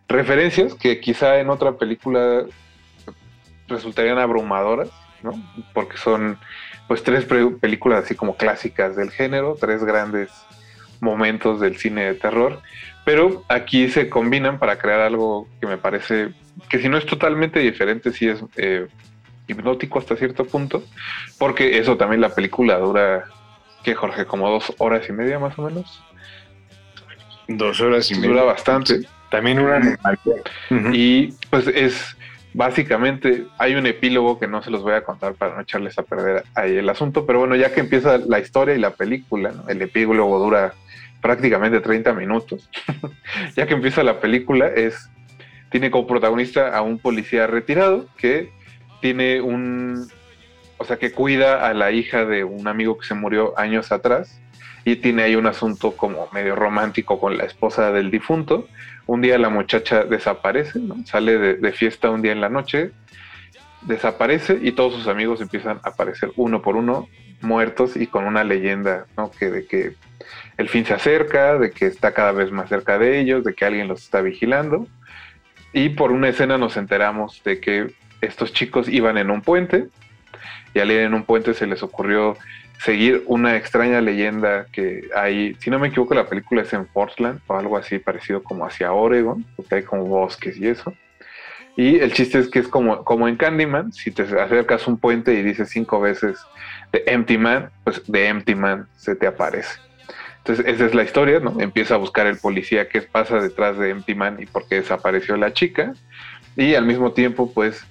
[0.09, 2.45] referencias que quizá en otra película
[3.69, 4.91] resultarían abrumadoras,
[5.23, 5.33] ¿no?
[5.75, 6.39] Porque son,
[6.89, 10.31] pues, tres películas así como clásicas del género, tres grandes
[11.01, 12.61] momentos del cine de terror,
[13.05, 16.31] pero aquí se combinan para crear algo que me parece
[16.69, 18.87] que si no es totalmente diferente, sí es eh,
[19.49, 20.85] hipnótico hasta cierto punto,
[21.39, 23.25] porque eso también la película dura,
[23.83, 26.03] que Jorge, como dos horas y media más o menos,
[27.49, 28.43] Dos horas y dura media.
[28.45, 29.01] bastante.
[29.29, 30.45] También una animalidad.
[30.93, 32.17] Y pues es
[32.53, 36.03] básicamente, hay un epílogo que no se los voy a contar para no echarles a
[36.03, 39.69] perder ahí el asunto, pero bueno, ya que empieza la historia y la película, ¿no?
[39.69, 40.75] el epílogo dura
[41.21, 42.69] prácticamente 30 minutos,
[43.57, 45.11] ya que empieza la película es,
[45.71, 48.53] tiene como protagonista a un policía retirado que
[49.01, 50.09] tiene un,
[50.79, 54.41] o sea, que cuida a la hija de un amigo que se murió años atrás
[54.85, 58.67] y tiene ahí un asunto como medio romántico con la esposa del difunto.
[59.07, 61.05] Un día la muchacha desaparece, ¿no?
[61.05, 62.93] sale de, de fiesta un día en la noche,
[63.83, 67.09] desaparece y todos sus amigos empiezan a aparecer uno por uno
[67.43, 69.31] muertos y con una leyenda, ¿no?
[69.31, 69.95] Que de que
[70.61, 73.65] el fin se acerca, de que está cada vez más cerca de ellos, de que
[73.65, 74.87] alguien los está vigilando.
[75.73, 79.89] Y por una escena nos enteramos de que estos chicos iban en un puente
[80.75, 82.37] y al ir en un puente se les ocurrió
[82.79, 87.41] seguir una extraña leyenda que hay, si no me equivoco, la película es en Portland
[87.47, 90.93] o algo así parecido como hacia Oregon, porque hay como bosques y eso.
[91.77, 94.99] Y el chiste es que es como, como en Candyman, si te acercas a un
[94.99, 96.39] puente y dices cinco veces
[96.91, 99.90] The Empty Man, pues The Empty Man se te aparece.
[100.41, 101.61] Entonces esa es la historia, ¿no?
[101.61, 105.37] Empieza a buscar el policía qué pasa detrás de Empty Man y por qué desapareció
[105.37, 105.93] la chica.
[106.57, 107.85] Y al mismo tiempo, pues,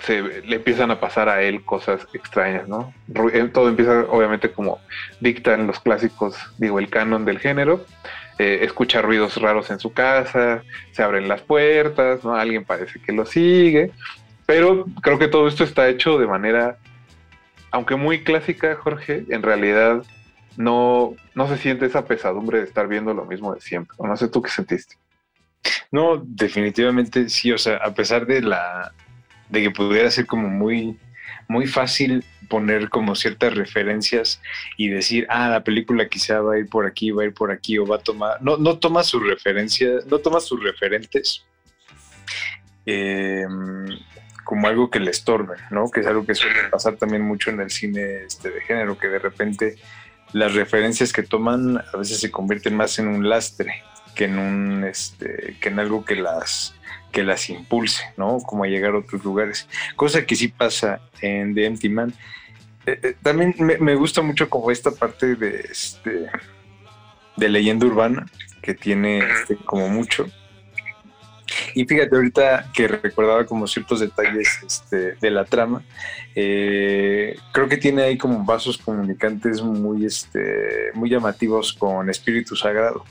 [0.00, 2.92] se, le empiezan a pasar a él cosas extrañas, ¿no?
[3.32, 4.78] Eh, Todo empieza, obviamente, como
[5.20, 7.84] dictan los clásicos, digo, el canon del género.
[8.38, 12.34] Eh, escucha ruidos raros en su casa, se abren las puertas, ¿no?
[12.34, 13.90] Alguien parece que lo sigue.
[14.44, 16.76] Pero creo que todo esto está hecho de manera,
[17.70, 20.02] aunque muy clásica, Jorge, en realidad
[20.56, 23.96] no, no se siente esa pesadumbre de estar viendo lo mismo de siempre.
[23.98, 24.96] No sé tú qué sentiste.
[25.90, 28.92] No, definitivamente sí, o sea, a pesar de la
[29.48, 30.98] de que pudiera ser como muy
[31.48, 34.40] muy fácil poner como ciertas referencias
[34.76, 37.52] y decir, ah, la película quizá va a ir por aquí, va a ir por
[37.52, 41.44] aquí o va a tomar, no no toma sus referencias, no toma sus referentes
[42.86, 43.44] eh,
[44.44, 45.90] como algo que le estorbe, ¿no?
[45.90, 49.08] Que es algo que suele pasar también mucho en el cine este de género, que
[49.08, 49.76] de repente
[50.32, 53.82] las referencias que toman a veces se convierten más en un lastre
[54.14, 56.74] que en un este que en algo que las
[57.12, 58.38] que las impulse, ¿no?
[58.38, 59.68] Como a llegar a otros lugares.
[59.94, 62.12] Cosa que sí pasa en The Empty Man.
[62.84, 66.30] Eh, eh, también me, me gusta mucho como esta parte de este
[67.36, 68.26] de leyenda urbana
[68.62, 70.26] que tiene este, como mucho.
[71.74, 75.82] Y fíjate, ahorita que recordaba como ciertos detalles este, de la trama,
[76.34, 83.04] eh, creo que tiene ahí como vasos comunicantes muy, este, muy llamativos con Espíritu Sagrado.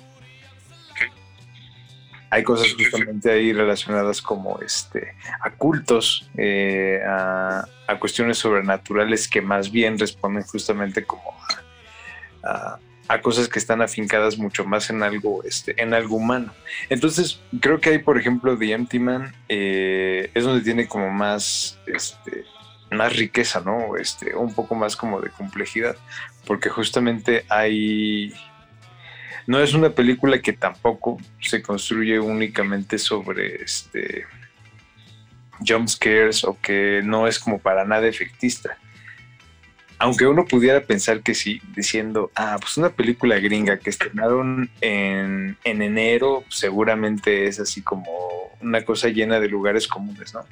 [2.31, 9.41] Hay cosas justamente ahí relacionadas como este, a cultos, eh, a, a cuestiones sobrenaturales que
[9.41, 11.33] más bien responden justamente como
[12.43, 16.53] a, a- a cosas que están afincadas mucho más en algo, este, en algo humano.
[16.89, 21.79] Entonces, creo que hay, por ejemplo, The Empty Man, eh, es donde tiene como más,
[21.85, 22.45] este,
[22.91, 23.95] más riqueza, ¿no?
[23.97, 25.95] Este, un poco más como de complejidad,
[26.45, 28.33] porque justamente hay...
[29.47, 34.25] No es una película que tampoco se construye únicamente sobre este
[35.65, 38.77] jump scares o que no es como para nada efectista.
[39.97, 45.57] Aunque uno pudiera pensar que sí, diciendo, ah, pues una película gringa que estrenaron en,
[45.63, 48.05] en enero, seguramente es así como
[48.61, 50.45] una cosa llena de lugares comunes, ¿no?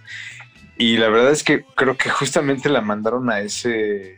[0.77, 4.17] Y la verdad es que creo que justamente la mandaron a ese,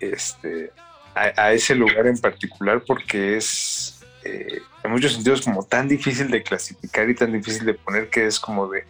[0.00, 0.72] este,
[1.14, 6.30] a, a ese lugar en particular porque es, eh, en muchos sentidos, como tan difícil
[6.30, 8.84] de clasificar y tan difícil de poner que es como de,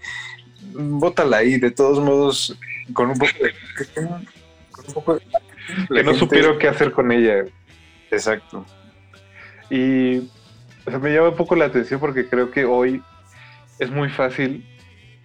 [0.73, 2.57] bótala ahí, de todos modos,
[2.93, 3.55] con un poco de...
[4.91, 7.45] Un poco Que no gente- supieron qué hacer con ella.
[8.11, 8.65] Exacto.
[9.69, 10.19] Y
[10.87, 13.03] o sea, me llama un poco la atención porque creo que hoy
[13.79, 14.67] es muy fácil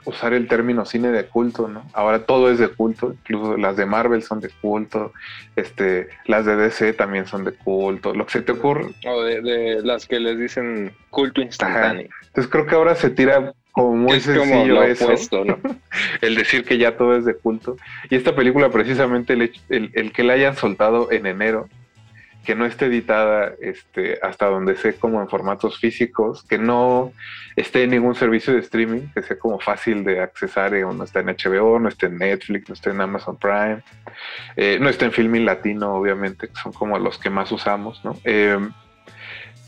[0.06, 1.84] usar el término cine de culto, ¿no?
[1.94, 5.12] Ahora todo es de culto, incluso las de Marvel son de culto,
[5.56, 8.94] este, las de DC también son de culto, lo que se te ocurre.
[9.08, 12.08] O de, de las que les dicen culto instantáneo.
[12.28, 15.60] Entonces creo que ahora se tira como muy es como sencillo lo eso, opuesto, ¿no?
[16.22, 17.78] el decir que ya todo es de culto.
[18.10, 21.68] Y esta película precisamente el, hecho- el, el que la hayan soltado en enero,
[22.46, 27.12] que no esté editada este, hasta donde sé como en formatos físicos, que no
[27.56, 31.22] esté en ningún servicio de streaming, que sea como fácil de accesar, eh, no está
[31.22, 33.80] en HBO, no está en Netflix, no está en Amazon Prime,
[34.56, 38.16] eh, no está en Filmin Latino, obviamente, que son como los que más usamos, ¿no?
[38.24, 38.60] Eh,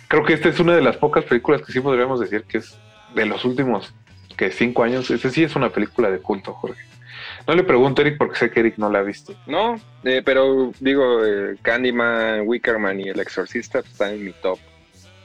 [0.08, 2.78] creo que esta es una de las pocas películas que sí podríamos decir que es
[3.14, 3.94] de los últimos
[4.36, 6.82] que cinco años, esta sí es una película de culto, Jorge.
[7.48, 9.34] No le pregunto a Eric porque sé que Eric no la ha visto.
[9.48, 14.60] No, eh, pero digo, eh, Candyman, Wickerman y El Exorcista están en mi top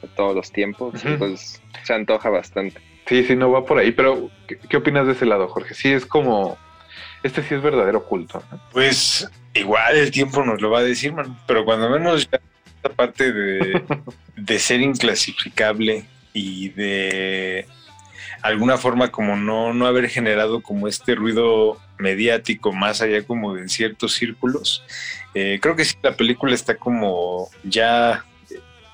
[0.01, 1.07] de todos los tiempos, Ujú.
[1.09, 2.81] entonces se antoja bastante.
[3.05, 5.73] Sí, sí, no va por ahí, pero ¿qué, qué opinas de ese lado, Jorge?
[5.73, 6.57] Sí, es como,
[7.21, 8.41] este sí es verdadero culto.
[8.51, 8.59] ¿no?
[8.71, 11.37] Pues igual el tiempo nos lo va a decir, man.
[11.45, 12.39] Pero cuando menos ya
[12.77, 13.81] esta parte de,
[14.37, 17.67] de ser inclasificable y de
[18.41, 23.69] alguna forma como no, no haber generado como este ruido mediático más allá como de
[23.69, 24.83] ciertos círculos,
[25.33, 28.25] eh, creo que sí la película está como ya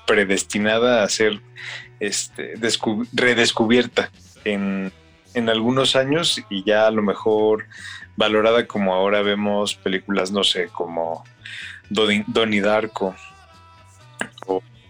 [0.06, 1.40] predestinada a ser
[1.98, 4.10] este, descu- redescubierta
[4.44, 4.92] en,
[5.34, 7.66] en algunos años y ya a lo mejor
[8.16, 11.24] valorada como ahora vemos películas, no sé, como
[11.88, 13.14] Donnie Darko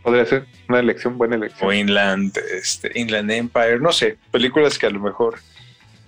[0.02, 1.74] Podría ser una elección, buena o elección.
[1.74, 5.38] Inland, este, Inland Empire, no sé, películas que a lo mejor,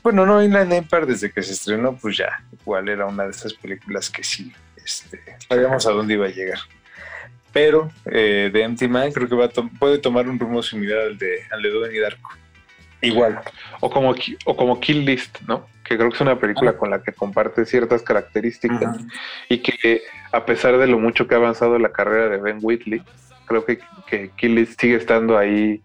[0.03, 3.53] bueno, no, Inland Empire desde que se estrenó, pues ya, igual era una de esas
[3.55, 6.59] películas que sí, este, sabíamos a dónde iba a llegar.
[7.53, 11.01] Pero eh, de Empty Man creo que va a to- puede tomar un rumbo similar
[11.01, 12.31] al de, al de Donnie Darko.
[13.03, 13.41] Igual.
[13.81, 14.15] O como,
[14.47, 15.67] o como Kill List, ¿no?
[15.85, 18.97] Que creo que es una película con la que comparte ciertas características
[19.51, 23.03] y que a pesar de lo mucho que ha avanzado la carrera de Ben Whitley,
[23.53, 25.81] creo que, que Kill List sigue estando ahí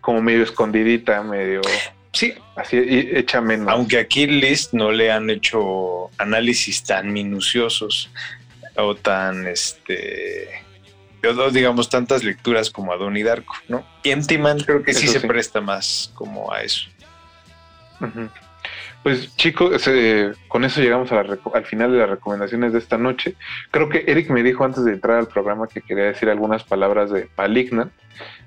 [0.00, 1.60] como medio escondidita, medio
[2.12, 3.68] Sí, así y- hecha menos.
[3.68, 8.10] Aunque aquí List no le han hecho análisis tan minuciosos
[8.76, 10.48] o tan, este,
[11.24, 13.84] o digamos, tantas lecturas como a Donnie Darko, ¿no?
[14.04, 16.88] Y Empty Man creo que sí se presta más como a eso.
[18.00, 18.28] Ujú.
[19.04, 19.86] Pues chicos,
[20.48, 23.34] con eso llegamos al final de las recomendaciones de esta noche.
[23.70, 27.10] Creo que Eric me dijo antes de entrar al programa que quería decir algunas palabras
[27.10, 27.92] de Malignant,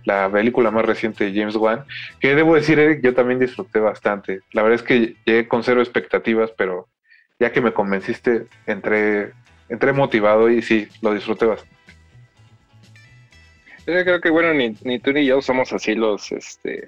[0.04, 1.86] la película más reciente de James Wan,
[2.20, 4.40] que debo decir, Eric, yo también disfruté bastante.
[4.52, 6.88] La verdad es que llegué con cero expectativas, pero
[7.40, 9.34] ya que me convenciste, entré,
[9.70, 11.76] entré motivado y sí, lo disfruté bastante.
[13.86, 16.88] Yo creo que, bueno, ni, ni tú ni yo somos así los, este,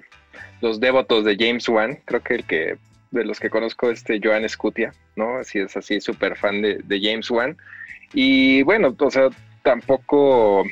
[0.60, 2.00] los devotos de James Wan.
[2.04, 2.76] Creo que el que,
[3.10, 5.38] de los que conozco, este Joan Scutia, ¿no?
[5.38, 7.56] Así es, así súper fan de, de James Wan.
[8.12, 9.28] Y bueno, o sea,
[9.62, 10.64] tampoco,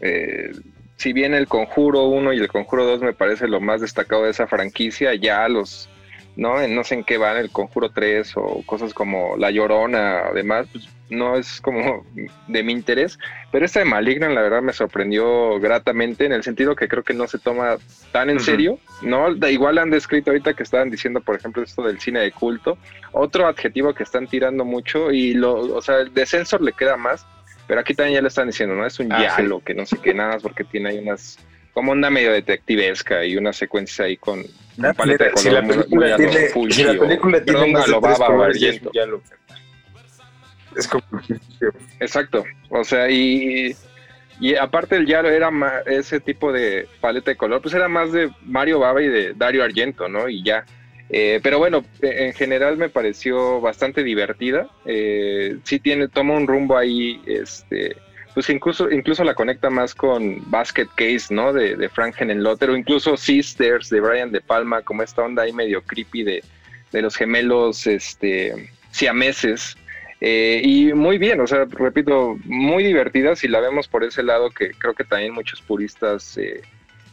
[0.00, 0.52] eh,
[0.96, 4.30] si bien el Conjuro 1 y el Conjuro 2 me parece lo más destacado de
[4.30, 5.88] esa franquicia, ya los,
[6.36, 6.60] ¿no?
[6.60, 10.66] En no sé en qué van, el Conjuro 3 o cosas como La Llorona, además,
[10.72, 12.04] pues no es como
[12.48, 13.18] de mi interés.
[13.50, 17.12] Pero esta de Malignant, la verdad, me sorprendió gratamente en el sentido que creo que
[17.14, 17.76] no se toma
[18.12, 19.34] tan en serio, ¿no?
[19.34, 22.78] Da igual han descrito ahorita que estaban diciendo, por ejemplo, esto del cine de culto.
[23.12, 26.96] Otro adjetivo que están tirando mucho y, lo, o sea, el de Censor le queda
[26.96, 27.26] más,
[27.66, 28.86] pero aquí también ya lo están diciendo, ¿no?
[28.86, 31.38] Es un Ah, yalo, que no sé qué, nada más porque tiene ahí unas,
[31.72, 34.44] como onda medio detectivesca y unas secuencias ahí con,
[34.96, 37.72] paleta de si color la muy- película muy tiene, si la o- película tiene perdón,
[37.72, 38.60] más de galobaba tres o colores,
[38.92, 39.02] ya
[40.76, 41.04] es como
[42.00, 43.74] Exacto, o sea, y,
[44.40, 48.12] y aparte el Yaro era ma- ese tipo de paleta de color, pues era más
[48.12, 50.28] de Mario Baba y de Dario Argento, ¿no?
[50.28, 50.64] Y ya.
[51.10, 54.68] Eh, pero bueno, eh, en general me pareció bastante divertida.
[54.86, 57.96] Eh, sí tiene, toma un rumbo ahí, este,
[58.34, 61.52] pues incluso, incluso la conecta más con Basket Case, ¿no?
[61.52, 65.52] De, de Frank Henenlotter, o incluso Sisters de Brian De Palma, como esta onda ahí
[65.52, 66.44] medio creepy de,
[66.92, 69.76] de los gemelos este, siameses.
[70.20, 74.50] Eh, y muy bien, o sea, repito, muy divertida si la vemos por ese lado
[74.50, 76.62] que creo que también muchos puristas eh,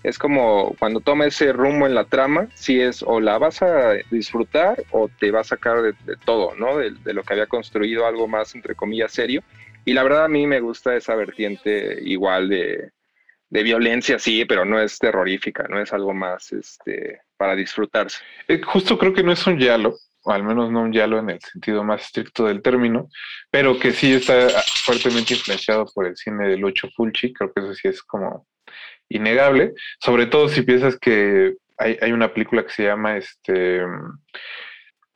[0.03, 3.93] es como cuando toma ese rumbo en la trama, si es o la vas a
[4.11, 5.93] disfrutar o te va a sacar de,
[6.23, 6.77] todo, ¿no?
[6.77, 9.43] De, de, lo que había construido algo más, entre comillas, serio.
[9.85, 12.91] Y la verdad a mí me gusta esa vertiente igual de,
[13.49, 18.19] de violencia, sí, pero no es terrorífica, no es algo más este, para disfrutarse.
[18.47, 21.31] Eh, justo creo que no es un yalo, o al menos no un yalo en
[21.31, 23.09] el sentido más estricto del término,
[23.49, 24.49] pero que sí está
[24.83, 28.47] fuertemente influenciado por el cine de Lucho Fulci, creo que eso sí es como
[29.09, 33.81] innegable, sobre todo si piensas que hay, hay una película que se llama este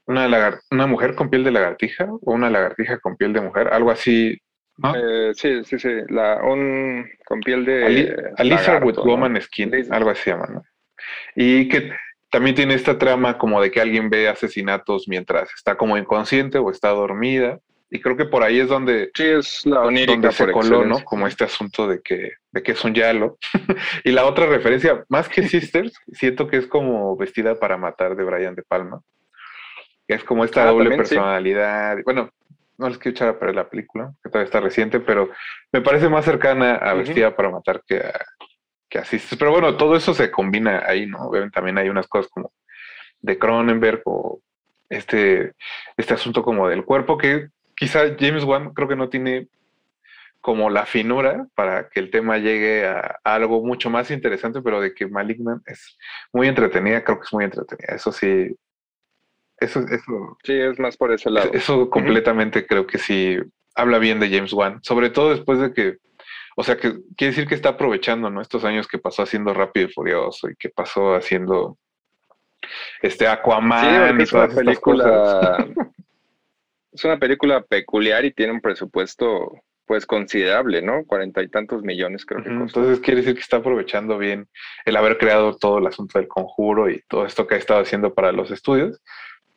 [0.06, 3.70] una, lagar, una mujer con piel de lagartija o una lagartija con piel de mujer,
[3.72, 4.38] algo así.
[4.78, 4.94] ¿No?
[4.96, 7.86] Eh, sí, sí, sí, la, un con piel de...
[7.86, 9.04] Ali, Alisa with ¿no?
[9.04, 10.64] Woman Skin, algo así se llama, ¿no?
[11.36, 11.92] Y que
[12.34, 16.72] también tiene esta trama como de que alguien ve asesinatos mientras está como inconsciente o
[16.72, 17.60] está dormida.
[17.92, 21.04] Y creo que por ahí es donde, sí, es la donde se coló, ¿no?
[21.04, 23.38] Como este asunto de que, de que es un yalo.
[24.04, 28.24] y la otra referencia, más que Sisters, siento que es como Vestida para Matar de
[28.24, 29.00] Brian De Palma.
[30.08, 31.98] Que es como esta ah, doble personalidad.
[31.98, 32.02] Sí.
[32.04, 32.32] Bueno,
[32.78, 35.30] no les quiero echar a perder la película, que todavía está reciente, pero
[35.72, 37.36] me parece más cercana a Vestida uh -huh.
[37.36, 38.26] para Matar que a,
[38.90, 39.04] que a.
[39.38, 41.32] Pero bueno, todo eso se combina ahí, ¿no?
[41.52, 42.52] También hay unas cosas como
[43.22, 44.42] de Cronenberg o
[44.90, 45.54] este,
[45.98, 49.48] este asunto como del cuerpo que quizá James Wan creo que no tiene
[50.42, 54.82] como la finura para que el tema llegue a, a, algo mucho más interesante, pero
[54.82, 55.98] de que Malignant es
[56.34, 57.96] muy entretenida, creo que es muy entretenida.
[57.96, 58.54] Eso sí,
[59.60, 61.52] eso, eso sí es más por ese lado.
[61.54, 62.68] Eso completamente uh -huh.
[62.68, 63.38] creo que sí
[63.76, 65.98] habla bien de James Wan, sobre todo después de que,
[66.56, 68.42] o sea, que quiere decir que está aprovechando ¿no?
[68.42, 71.78] estos años que pasó haciendo Rápido y Furioso y que pasó haciendo
[73.02, 75.66] este Aquaman sí, y todas estas cosas.
[76.92, 79.52] es una película peculiar y tiene un presupuesto
[79.86, 81.04] pues considerable, ¿no?
[81.06, 82.62] Cuarenta y tantos millones creo que uh -huh.
[82.62, 82.80] costó.
[82.80, 84.48] Entonces quiere decir que está aprovechando bien
[84.86, 88.14] el haber creado todo el asunto del conjuro y todo esto que ha estado haciendo
[88.14, 89.02] para los estudios.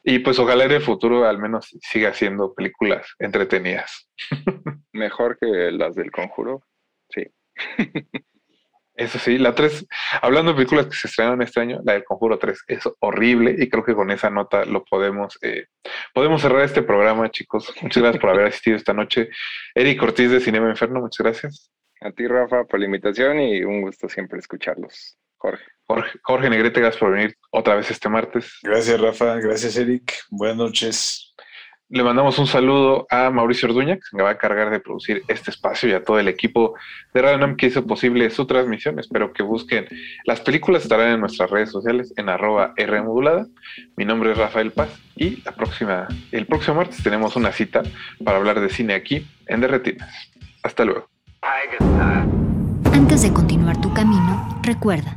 [0.09, 4.09] Y pues ojalá en el futuro al menos siga haciendo películas entretenidas.
[4.93, 6.63] Mejor que las del conjuro,
[7.11, 7.25] sí.
[8.95, 9.85] Eso sí, la 3,
[10.23, 13.69] hablando de películas que se estrenaron este año, la del Conjuro 3 es horrible y
[13.69, 15.67] creo que con esa nota lo podemos, eh,
[16.15, 17.75] podemos cerrar este programa, chicos.
[17.83, 19.29] Muchas gracias por haber asistido esta noche.
[19.75, 21.71] Eric Ortiz de Cinema Inferno, muchas gracias.
[22.01, 25.19] A ti, Rafa, por la invitación y un gusto siempre escucharlos.
[25.37, 25.76] Jorge.
[25.87, 28.59] Jorge, Jorge Negrete, gracias por venir otra vez este martes.
[28.63, 29.37] Gracias, Rafa.
[29.37, 30.13] Gracias, Eric.
[30.31, 31.35] Buenas noches.
[31.89, 35.53] Le mandamos un saludo a Mauricio Orduña, que se va a cargar de producir este
[35.53, 36.75] espacio y a todo el equipo
[37.15, 38.99] de Radio Nam que hizo posible su transmisión.
[38.99, 39.87] Espero que busquen.
[40.25, 43.47] Las películas estarán en nuestras redes sociales en arroba Rmodulada.
[43.97, 47.85] Mi nombre es Rafael Paz y la próxima, el próximo martes tenemos una cita
[48.25, 50.11] para hablar de cine aquí en Derretinas.
[50.65, 51.09] Hasta luego.
[52.93, 55.17] Antes de continuar tu camino, recuerda,